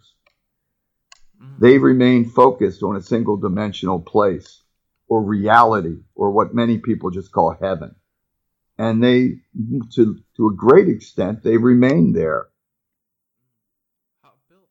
[1.41, 1.59] Mm.
[1.59, 4.63] They remain focused on a single dimensional place
[5.07, 7.95] or reality or what many people just call heaven.
[8.79, 9.37] And they,
[9.95, 12.49] to, to a great extent, they remain there.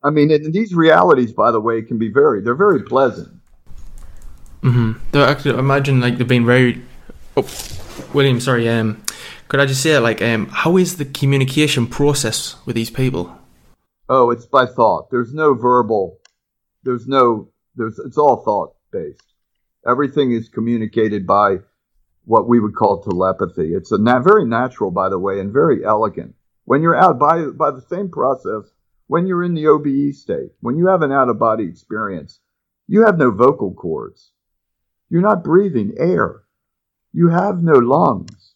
[0.04, 3.43] I mean, and these realities, by the way, can be very, they're very pleasant
[4.64, 4.94] Mm-hmm.
[5.12, 6.82] Though actually, imagine like they've been very.
[7.36, 7.48] Oh,
[8.14, 8.70] William, sorry.
[8.70, 9.04] Um,
[9.50, 13.38] could I just say like um, how is the communication process with these people?
[14.10, 15.10] Oh, it's by thought.
[15.12, 16.18] There's no verbal.
[16.84, 17.50] There's no.
[17.76, 18.00] There's.
[18.00, 19.34] It's all thought based.
[19.86, 21.58] Everything is communicated by
[22.26, 23.74] what we would call telepathy.
[23.74, 26.36] It's a na- very natural, by the way, and very elegant.
[26.66, 28.72] When you're out by by the same process,
[29.08, 32.40] when you're in the OBE state, when you have an out of body experience,
[32.88, 34.32] you have no vocal cords.
[35.10, 36.44] You're not breathing air.
[37.12, 38.56] You have no lungs.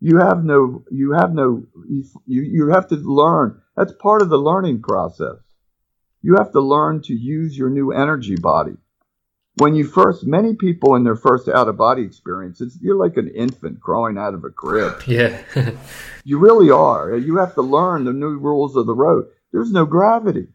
[0.00, 0.84] You have no.
[0.90, 1.64] You have no.
[1.88, 3.62] You you have to learn.
[3.76, 5.36] That's part of the learning process.
[6.22, 8.76] You have to learn to use your new energy body
[9.56, 13.28] when you first, many people in their first out of body experiences, you're like an
[13.28, 15.02] infant crawling out of a crib.
[15.06, 15.40] Yeah.
[16.24, 17.16] you really are.
[17.16, 19.26] You have to learn the new rules of the road.
[19.52, 20.48] There's no gravity.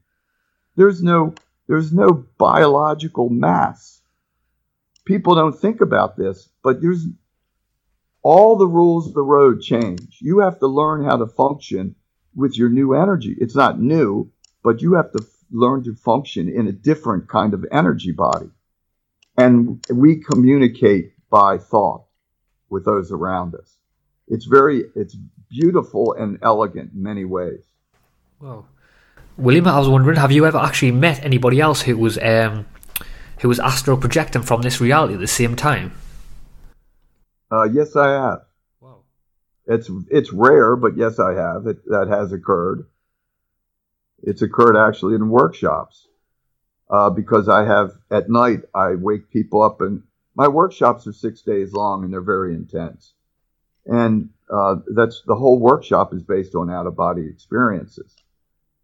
[0.76, 1.34] There's no,
[1.68, 4.01] there's no biological mass.
[5.12, 7.06] People don't think about this, but there's
[8.22, 10.20] all the rules of the road change.
[10.22, 11.96] You have to learn how to function
[12.34, 13.36] with your new energy.
[13.38, 14.32] It's not new,
[14.64, 18.50] but you have to learn to function in a different kind of energy body.
[19.38, 22.06] And we communicate by thought
[22.70, 23.76] with those around us.
[24.30, 25.18] It's very, it's
[25.50, 27.66] beautiful and elegant in many ways.
[28.40, 28.66] Wow.
[29.36, 32.66] William, I was wondering, have you ever actually met anybody else who was um,
[33.42, 35.92] who was astral projecting from this reality at the same time?
[37.52, 38.42] Uh, yes, I have.
[38.80, 39.00] Wow.
[39.68, 41.68] It's it's rare, but yes, I have.
[41.68, 42.88] It that has occurred.
[44.24, 46.08] It's occurred actually in workshops
[46.90, 50.04] uh, because I have at night I wake people up and
[50.36, 53.14] my workshops are six days long and they're very intense,
[53.86, 58.16] and uh, that's the whole workshop is based on out of body experiences.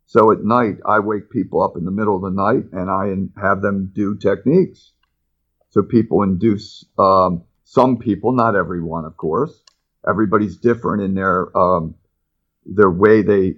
[0.07, 3.41] So at night I wake people up in the middle of the night and I
[3.41, 4.93] have them do techniques.
[5.69, 9.61] So people induce um, some people, not everyone, of course.
[10.07, 11.95] Everybody's different in their um,
[12.65, 13.55] their way they,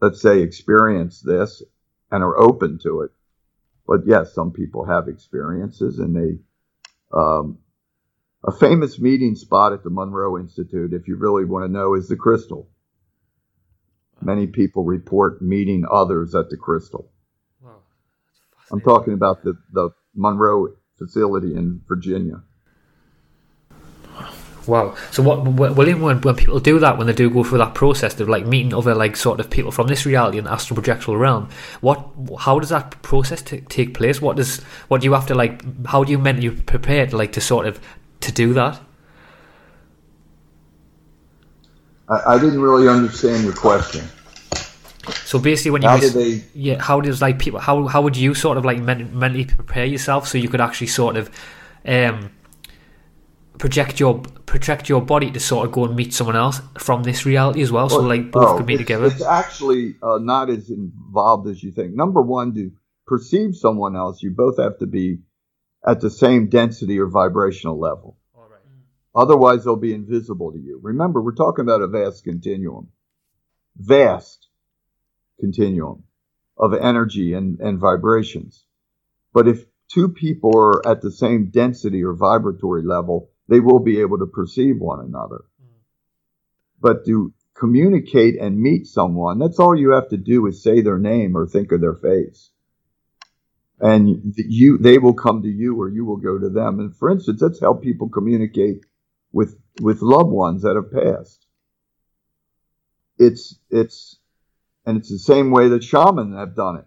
[0.00, 1.62] let's say, experience this
[2.10, 3.10] and are open to it.
[3.86, 6.38] But yes, some people have experiences, and they.
[7.16, 7.58] Um,
[8.46, 12.08] a famous meeting spot at the Monroe Institute, if you really want to know, is
[12.08, 12.68] the Crystal.
[14.24, 17.10] Many people report meeting others at the Crystal.
[17.60, 17.76] Wow.
[18.72, 20.68] I'm talking about the, the Monroe
[20.98, 22.42] facility in Virginia.
[24.66, 24.94] Wow.
[25.10, 25.44] So what,
[25.76, 28.46] William, when, when people do that, when they do go through that process of like
[28.46, 31.50] meeting other like sort of people from this reality and astral projectual realm,
[31.82, 32.08] what,
[32.40, 34.22] how does that process t- take place?
[34.22, 37.32] What does, what do you have to like, how do you mentally prepare to like
[37.32, 37.78] to sort of
[38.20, 38.80] to do that?
[42.08, 44.04] I, I didn't really understand your question.
[45.24, 46.44] So basically, when you how they...
[46.54, 50.28] yeah, how does like people how how would you sort of like mentally prepare yourself
[50.28, 51.30] so you could actually sort of
[51.84, 52.30] um
[53.58, 57.26] project your project your body to sort of go and meet someone else from this
[57.26, 57.88] reality as well.
[57.88, 59.06] So like both could be together.
[59.06, 61.94] It's actually uh, not as involved as you think.
[61.94, 62.70] Number one, to
[63.06, 65.18] perceive someone else, you both have to be
[65.86, 68.18] at the same density or vibrational level.
[69.14, 70.80] Otherwise, they'll be invisible to you.
[70.82, 72.88] Remember, we're talking about a vast continuum,
[73.76, 74.48] vast
[75.38, 76.02] continuum
[76.58, 78.64] of energy and, and vibrations.
[79.32, 84.00] But if two people are at the same density or vibratory level, they will be
[84.00, 85.44] able to perceive one another.
[85.62, 85.76] Mm.
[86.80, 90.98] But to communicate and meet someone, that's all you have to do is say their
[90.98, 92.50] name or think of their face.
[93.80, 96.80] And you, they will come to you or you will go to them.
[96.80, 98.84] And for instance, that's how people communicate
[99.34, 101.44] with, with loved ones that have passed.
[103.18, 104.16] It's, it's,
[104.86, 106.86] and it's the same way that shamans have done it.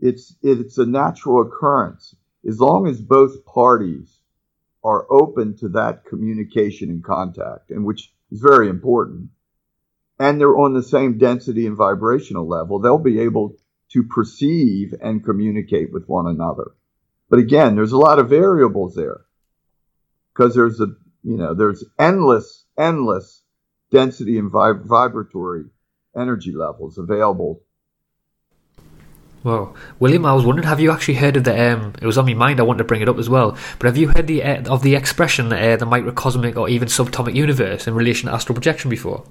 [0.00, 2.16] It's, it's a natural occurrence.
[2.48, 4.16] As long as both parties
[4.82, 9.28] are open to that communication and contact, and which is very important,
[10.18, 13.56] and they're on the same density and vibrational level, they'll be able
[13.92, 16.72] to perceive and communicate with one another.
[17.28, 19.20] But again, there's a lot of variables there
[20.32, 20.88] because there's a,
[21.22, 23.42] you know, there's endless, endless
[23.90, 25.64] density and vib- vibratory
[26.16, 27.62] energy levels available
[29.44, 31.72] well, William, I was wondering, have you actually heard of the?
[31.72, 32.58] Um, it was on my mind.
[32.58, 33.56] I wanted to bring it up as well.
[33.78, 37.34] But have you heard the uh, of the expression uh, the microcosmic or even subatomic
[37.34, 39.24] universe in relation to astral projection before?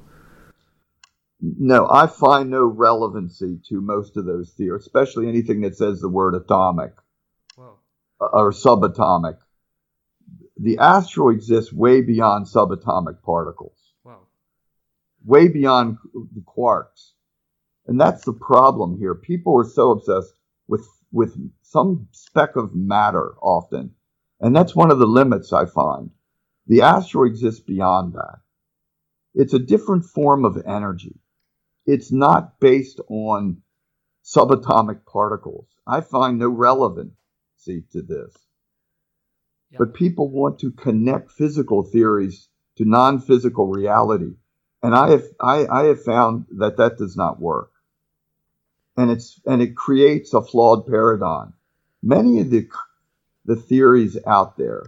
[1.39, 6.09] No, I find no relevancy to most of those theories, especially anything that says the
[6.09, 6.93] word atomic
[7.57, 7.77] wow.
[8.19, 9.37] or subatomic.
[10.59, 14.21] The astral exists way beyond subatomic particles, wow.
[15.23, 17.11] way beyond the quarks
[17.87, 19.15] and that's the problem here.
[19.15, 20.33] People are so obsessed
[20.67, 23.91] with with some speck of matter often.
[24.39, 26.11] And that's one of the limits I find.
[26.67, 28.39] The astral exists beyond that.
[29.33, 31.15] It's a different form of energy.
[31.85, 33.61] It's not based on
[34.23, 35.67] subatomic particles.
[35.87, 38.35] I find no relevancy to this.
[39.71, 39.79] Yep.
[39.79, 44.35] But people want to connect physical theories to non physical reality.
[44.81, 47.71] And I have, I, I have found that that does not work.
[48.95, 51.53] And, it's, and it creates a flawed paradigm.
[52.01, 52.67] Many of the,
[53.45, 54.83] the theories out there,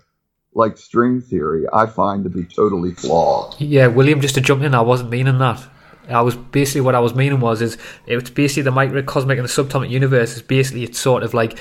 [0.53, 3.59] like string theory, I find to be totally flawed.
[3.59, 5.67] Yeah, William, just to jump in, I wasn't meaning that.
[6.07, 7.77] I was basically what I was meaning was is
[8.07, 11.57] it's basically the microcosmic and the subatomic universe is basically it's sort of like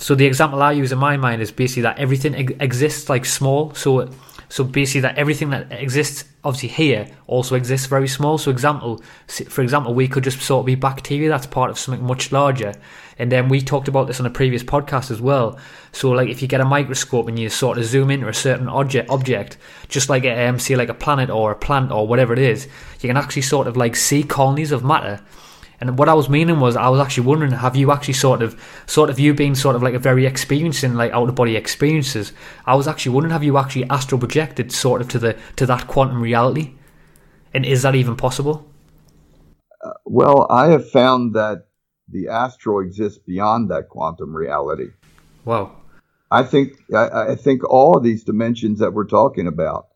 [0.00, 3.74] so the example I use in my mind is basically that everything exists like small
[3.74, 4.08] so
[4.50, 8.36] so basically, that everything that exists obviously here also exists very small.
[8.36, 12.04] So example, for example, we could just sort of be bacteria that's part of something
[12.04, 12.74] much larger.
[13.16, 15.56] And then we talked about this on a previous podcast as well.
[15.92, 18.68] So like if you get a microscope and you sort of zoom into a certain
[18.68, 19.56] object, object,
[19.88, 22.66] just like um, say like a planet or a plant or whatever it is,
[23.00, 25.20] you can actually sort of like see colonies of matter
[25.80, 28.60] and what I was meaning was, I was actually wondering, have you actually sort of,
[28.86, 31.56] sort of you being sort of like a very experienced in like out of body
[31.56, 32.32] experiences?
[32.66, 35.86] I was actually wondering, have you actually astral projected sort of to the to that
[35.86, 36.74] quantum reality,
[37.54, 38.70] and is that even possible?
[39.82, 41.68] Uh, well, I have found that
[42.08, 44.88] the astral exists beyond that quantum reality.
[45.46, 45.76] Wow.
[46.30, 49.86] I think I, I think all of these dimensions that we're talking about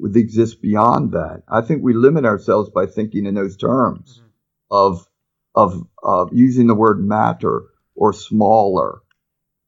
[0.00, 1.44] would exist beyond that.
[1.48, 4.28] I think we limit ourselves by thinking in those terms mm-hmm.
[4.72, 5.08] of
[5.54, 7.64] of uh, using the word matter
[7.94, 9.00] or smaller.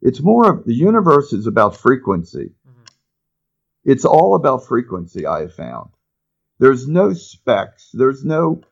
[0.01, 2.52] It's more of the universe is about frequency.
[2.69, 2.85] Mm-hmm.
[3.85, 5.90] It's all about frequency, I have found.
[6.59, 7.90] There's no specs.
[7.93, 8.62] There's no,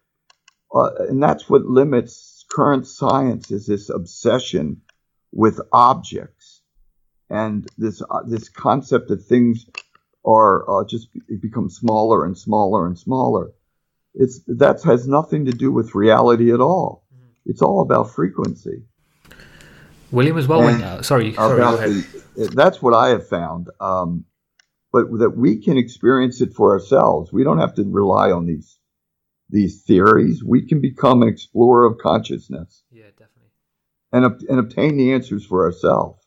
[0.74, 4.82] uh, and that's what limits current science is this obsession
[5.32, 6.60] with objects
[7.30, 9.66] and this uh, this concept that things
[10.24, 11.09] are uh, just
[11.40, 13.52] become smaller and smaller and smaller.
[14.14, 17.01] It's that has nothing to do with reality at all.
[17.47, 18.85] It's all about frequency.
[20.10, 20.62] William as well.
[20.62, 23.69] Uh, sorry, sorry the, that's what I have found.
[23.81, 24.27] Um,
[24.93, 27.32] but that we can experience it for ourselves.
[27.32, 28.78] We don't have to rely on these
[29.48, 30.43] these theories.
[30.44, 32.82] We can become an explorer of consciousness.
[32.90, 33.51] Yeah, definitely.
[34.12, 36.21] And and obtain the answers for ourselves.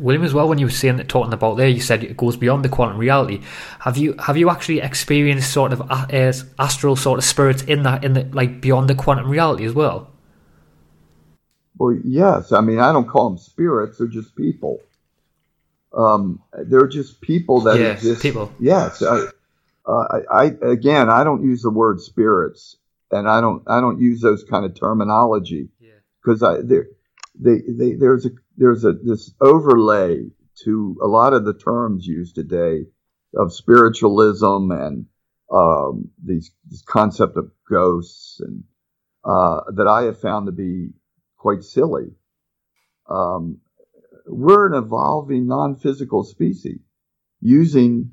[0.00, 2.64] William, as well, when you were saying talking about there, you said it goes beyond
[2.64, 3.42] the quantum reality.
[3.80, 6.06] Have you have you actually experienced sort of uh,
[6.58, 10.10] astral sort of spirits in that in the like beyond the quantum reality as well?
[11.78, 12.52] Well, yes.
[12.52, 14.80] I mean, I don't call them spirits; they're just people.
[15.92, 18.22] Um, they're just people that yes, exist.
[18.22, 18.52] People.
[18.58, 19.02] Yes.
[19.02, 19.26] I,
[19.86, 22.76] uh, I, I again, I don't use the word spirits,
[23.10, 25.68] and I don't I don't use those kind of terminology
[26.22, 26.86] because I there
[27.42, 30.24] they, they there's a there's a this overlay
[30.64, 32.84] to a lot of the terms used today
[33.34, 35.06] of spiritualism and
[35.52, 38.64] um, these this concept of ghosts and
[39.24, 40.90] uh, that I have found to be
[41.36, 42.12] quite silly.
[43.08, 43.58] Um,
[44.26, 46.80] we're an evolving non-physical species
[47.40, 48.12] using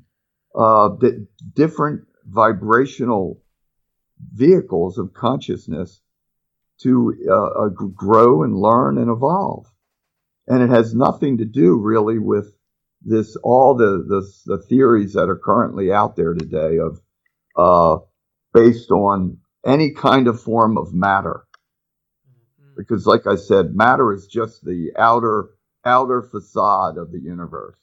[0.54, 3.40] uh, d- different vibrational
[4.32, 6.00] vehicles of consciousness
[6.82, 9.66] to uh, uh, grow and learn and evolve.
[10.46, 12.54] And it has nothing to do really with
[13.02, 17.00] this all the the, the theories that are currently out there today of
[17.56, 18.02] uh,
[18.52, 21.44] based on any kind of form of matter.
[22.60, 22.74] Mm-hmm.
[22.76, 25.50] because like i said matter is just the outer
[25.84, 27.78] outer facade of the universe.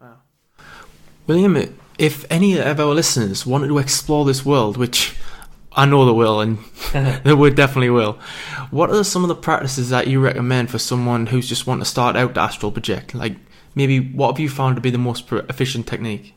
[0.00, 0.18] Wow.
[1.26, 5.16] William if any of our listeners wanted to explore this world which
[5.76, 6.58] I know they will, and
[7.24, 8.18] they would definitely will.
[8.70, 11.84] What are some of the practices that you recommend for someone who's just want to
[11.84, 13.14] start out to astral project?
[13.14, 13.36] Like,
[13.74, 16.34] maybe what have you found to be the most efficient technique?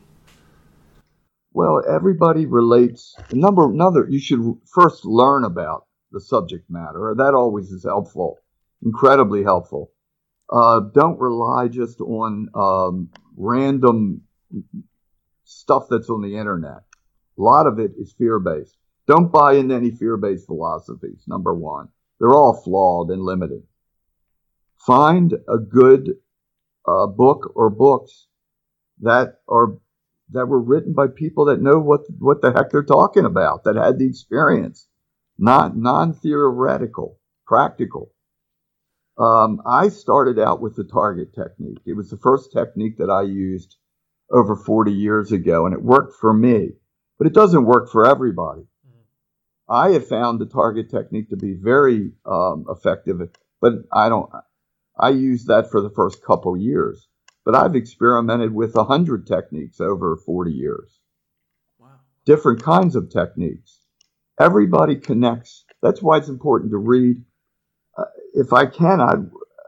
[1.52, 3.16] Well, everybody relates.
[3.32, 4.40] Number another, you should
[4.72, 7.14] first learn about the subject matter.
[7.16, 8.38] That always is helpful,
[8.84, 9.90] incredibly helpful.
[10.52, 14.22] Uh, don't rely just on um, random
[15.44, 16.82] stuff that's on the internet.
[17.38, 18.76] A lot of it is fear based.
[19.10, 21.88] Don't buy into any fear based philosophies, number one.
[22.20, 23.64] They're all flawed and limited.
[24.86, 26.10] Find a good
[26.86, 28.28] uh, book or books
[29.00, 29.78] that are
[30.30, 33.74] that were written by people that know what what the heck they're talking about, that
[33.74, 34.86] had the experience,
[35.36, 37.18] not non theoretical,
[37.48, 38.12] practical.
[39.18, 41.82] Um, I started out with the target technique.
[41.84, 43.76] It was the first technique that I used
[44.30, 46.74] over 40 years ago, and it worked for me.
[47.18, 48.68] But it doesn't work for everybody.
[49.70, 53.20] I have found the target technique to be very um, effective
[53.60, 54.30] but I don't.
[54.98, 57.08] I used that for the first couple years,
[57.44, 60.98] but I've experimented with a hundred techniques over 40 years.
[61.78, 61.88] Wow.
[62.24, 63.78] Different kinds of techniques.
[64.40, 65.64] Everybody connects.
[65.82, 67.22] That's why it's important to read.
[67.96, 69.14] Uh, if I can, I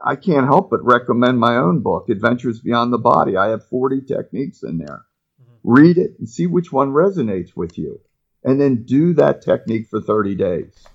[0.05, 3.37] I can't help but recommend my own book, Adventures Beyond the Body.
[3.37, 5.05] I have 40 techniques in there.
[5.41, 5.53] Mm-hmm.
[5.63, 8.01] Read it and see which one resonates with you,
[8.43, 10.87] and then do that technique for 30 days.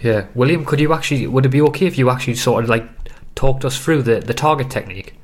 [0.00, 1.26] Yeah, William, could you actually?
[1.26, 2.86] Would it be okay if you actually sort of like
[3.34, 5.14] talked us through the the target technique?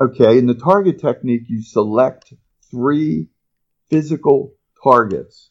[0.00, 2.32] Okay, in the target technique, you select
[2.70, 3.28] three
[3.90, 5.50] physical targets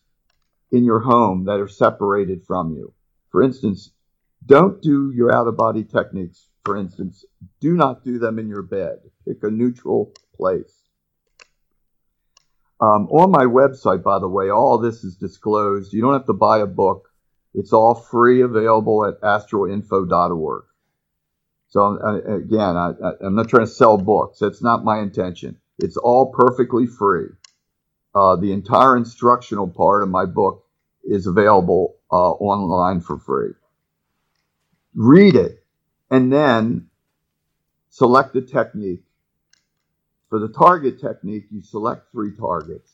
[0.72, 2.94] in your home that are separated from you.
[3.31, 3.91] For instance,
[4.45, 6.48] don't do your out of body techniques.
[6.65, 7.26] For instance,
[7.60, 8.98] do not do them in your bed.
[9.26, 10.82] Pick a neutral place.
[12.84, 15.93] Um, on my website, by the way, all this is disclosed.
[15.93, 17.07] You don't have to buy a book.
[17.53, 20.65] It's all free, available at astralinfo.org.
[21.69, 22.91] So uh, again, I,
[23.26, 24.39] am not trying to sell books.
[24.39, 25.60] That's not my intention.
[25.80, 27.30] It's all perfectly free.
[28.14, 30.65] Uh, the entire instructional part of my book
[31.05, 33.53] is available uh, online for free.
[34.93, 35.64] Read it
[36.11, 36.89] and then
[37.89, 39.05] select a technique.
[40.34, 42.91] For the target technique, you select three targets.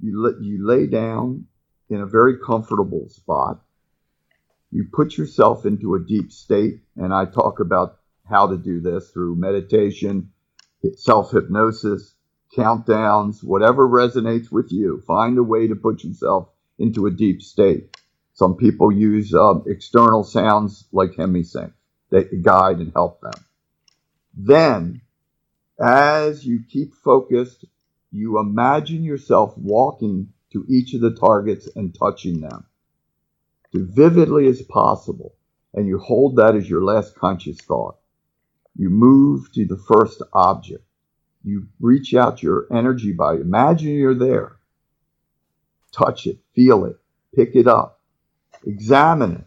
[0.00, 1.46] You, you lay down
[1.88, 3.64] in a very comfortable spot
[4.74, 7.98] you put yourself into a deep state, and I talk about
[8.28, 10.32] how to do this through meditation,
[10.96, 12.16] self hypnosis,
[12.56, 15.00] countdowns, whatever resonates with you.
[15.06, 17.96] Find a way to put yourself into a deep state.
[18.32, 21.72] Some people use um, external sounds like HemiSync
[22.10, 23.44] that guide and help them.
[24.36, 25.02] Then,
[25.80, 27.64] as you keep focused,
[28.10, 32.66] you imagine yourself walking to each of the targets and touching them
[33.74, 35.34] as vividly as possible,
[35.72, 37.96] and you hold that as your last conscious thought.
[38.76, 40.84] You move to the first object.
[41.42, 43.40] You reach out your energy body.
[43.40, 44.56] Imagine you're there.
[45.92, 46.96] Touch it, feel it,
[47.34, 48.00] pick it up,
[48.66, 49.46] examine it.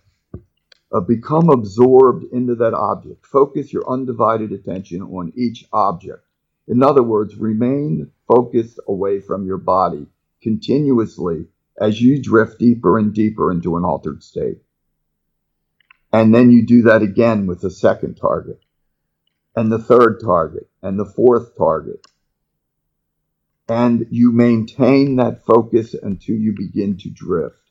[0.90, 3.26] Uh, become absorbed into that object.
[3.26, 6.24] Focus your undivided attention on each object.
[6.68, 10.08] In other words, remain focused away from your body
[10.42, 11.48] continuously
[11.80, 14.60] as you drift deeper and deeper into an altered state.
[16.12, 18.62] And then you do that again with the second target,
[19.56, 22.06] and the third target, and the fourth target.
[23.68, 27.67] And you maintain that focus until you begin to drift.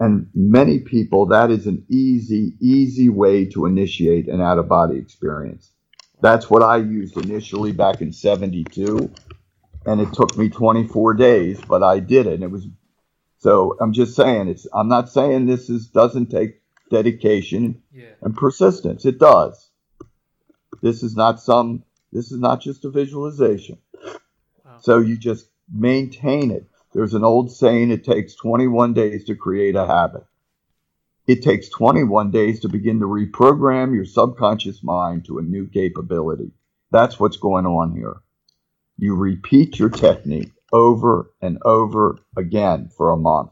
[0.00, 4.96] And many people, that is an easy, easy way to initiate an out of body
[4.96, 5.72] experience.
[6.20, 9.12] That's what I used initially back in 72.
[9.86, 12.34] And it took me 24 days, but I did it.
[12.34, 12.66] And it was
[13.38, 16.60] so I'm just saying it's I'm not saying this is doesn't take
[16.90, 18.10] dedication yeah.
[18.20, 19.04] and persistence.
[19.04, 19.70] It does.
[20.82, 23.78] This is not some this is not just a visualization.
[24.64, 24.78] Wow.
[24.80, 26.67] So you just maintain it.
[26.92, 30.24] There's an old saying it takes 21 days to create a habit.
[31.26, 36.52] It takes 21 days to begin to reprogram your subconscious mind to a new capability.
[36.90, 38.16] That's what's going on here.
[38.96, 43.50] You repeat your technique over and over again for a month.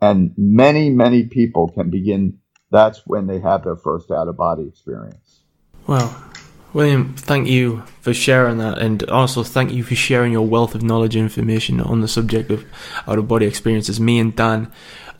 [0.00, 2.38] And many, many people can begin,
[2.70, 5.42] that's when they have their first out of body experience.
[5.86, 6.31] Well,
[6.72, 10.82] William, thank you for sharing that, and also thank you for sharing your wealth of
[10.82, 12.64] knowledge and information on the subject of
[13.06, 14.00] out of body experiences.
[14.00, 14.72] Me and Dan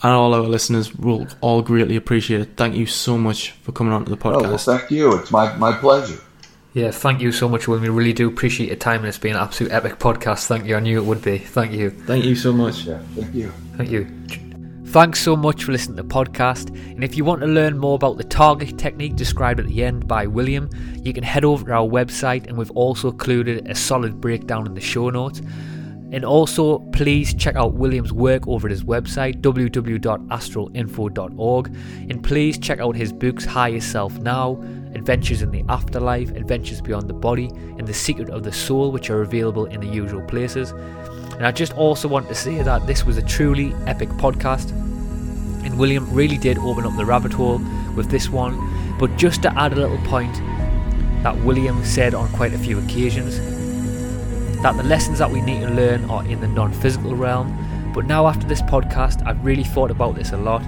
[0.02, 2.56] and all our listeners will all greatly appreciate it.
[2.56, 4.44] Thank you so much for coming on to the podcast.
[4.44, 5.16] Oh, well, thank you.
[5.18, 6.20] It's my, my pleasure.
[6.74, 7.82] Yeah, thank you so much, William.
[7.82, 10.46] We really do appreciate your time, and it's been an absolute epic podcast.
[10.46, 10.76] Thank you.
[10.76, 11.38] I knew it would be.
[11.38, 11.90] Thank you.
[11.90, 12.84] Thank you so much.
[12.84, 13.52] Yeah, thank you.
[13.76, 14.51] Thank you.
[14.92, 16.68] Thanks so much for listening to the podcast.
[16.68, 20.06] And if you want to learn more about the target technique described at the end
[20.06, 20.68] by William,
[21.02, 24.74] you can head over to our website, and we've also included a solid breakdown in
[24.74, 25.40] the show notes.
[26.10, 31.76] And also, please check out William's work over at his website, www.astralinfo.org.
[32.10, 34.60] And please check out his books, Higher Self Now,
[34.94, 37.48] Adventures in the Afterlife, Adventures Beyond the Body,
[37.78, 40.74] and The Secret of the Soul, which are available in the usual places.
[41.42, 44.70] And I just also want to say that this was a truly epic podcast.
[45.64, 47.60] And William really did open up the rabbit hole
[47.96, 48.56] with this one.
[48.96, 50.32] But just to add a little point
[51.24, 53.40] that William said on quite a few occasions,
[54.62, 57.52] that the lessons that we need to learn are in the non physical realm.
[57.92, 60.62] But now, after this podcast, I've really thought about this a lot,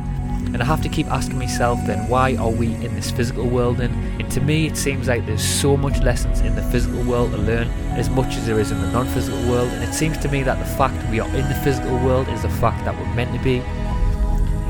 [0.54, 3.80] and I have to keep asking myself then, why are we in this physical world?
[3.80, 7.32] And, and to me, it seems like there's so much lessons in the physical world
[7.32, 7.66] to learn
[7.98, 9.68] as much as there is in the non physical world.
[9.72, 12.42] And it seems to me that the fact we are in the physical world is
[12.42, 13.58] the fact that we're meant to be.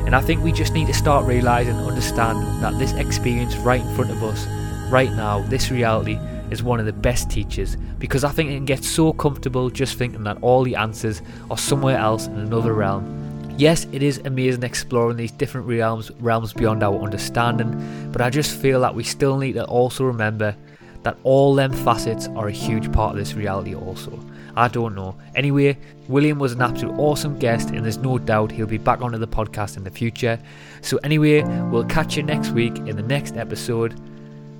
[0.06, 3.82] And I think we just need to start realizing and understanding that this experience right
[3.82, 4.46] in front of us,
[4.90, 6.18] right now, this reality,
[6.50, 9.98] is one of the best teachers because I think it can get so comfortable just
[9.98, 11.20] thinking that all the answers
[11.50, 13.23] are somewhere else in another realm.
[13.56, 18.56] Yes, it is amazing exploring these different realms realms beyond our understanding, but I just
[18.60, 20.56] feel that we still need to also remember
[21.04, 24.18] that all them facets are a huge part of this reality also.
[24.56, 25.16] I don't know.
[25.34, 25.78] Anyway,
[26.08, 29.28] William was an absolute awesome guest, and there's no doubt he'll be back onto the
[29.28, 30.38] podcast in the future.
[30.80, 34.00] So, anyway, we'll catch you next week in the next episode.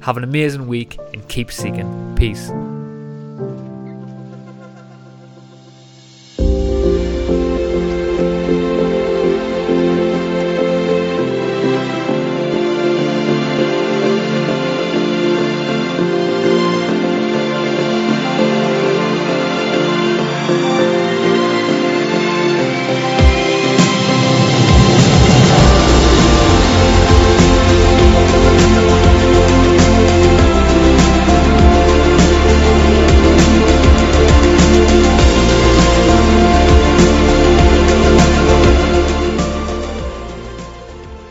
[0.01, 2.15] Have an amazing week and keep seeking.
[2.17, 2.51] Peace.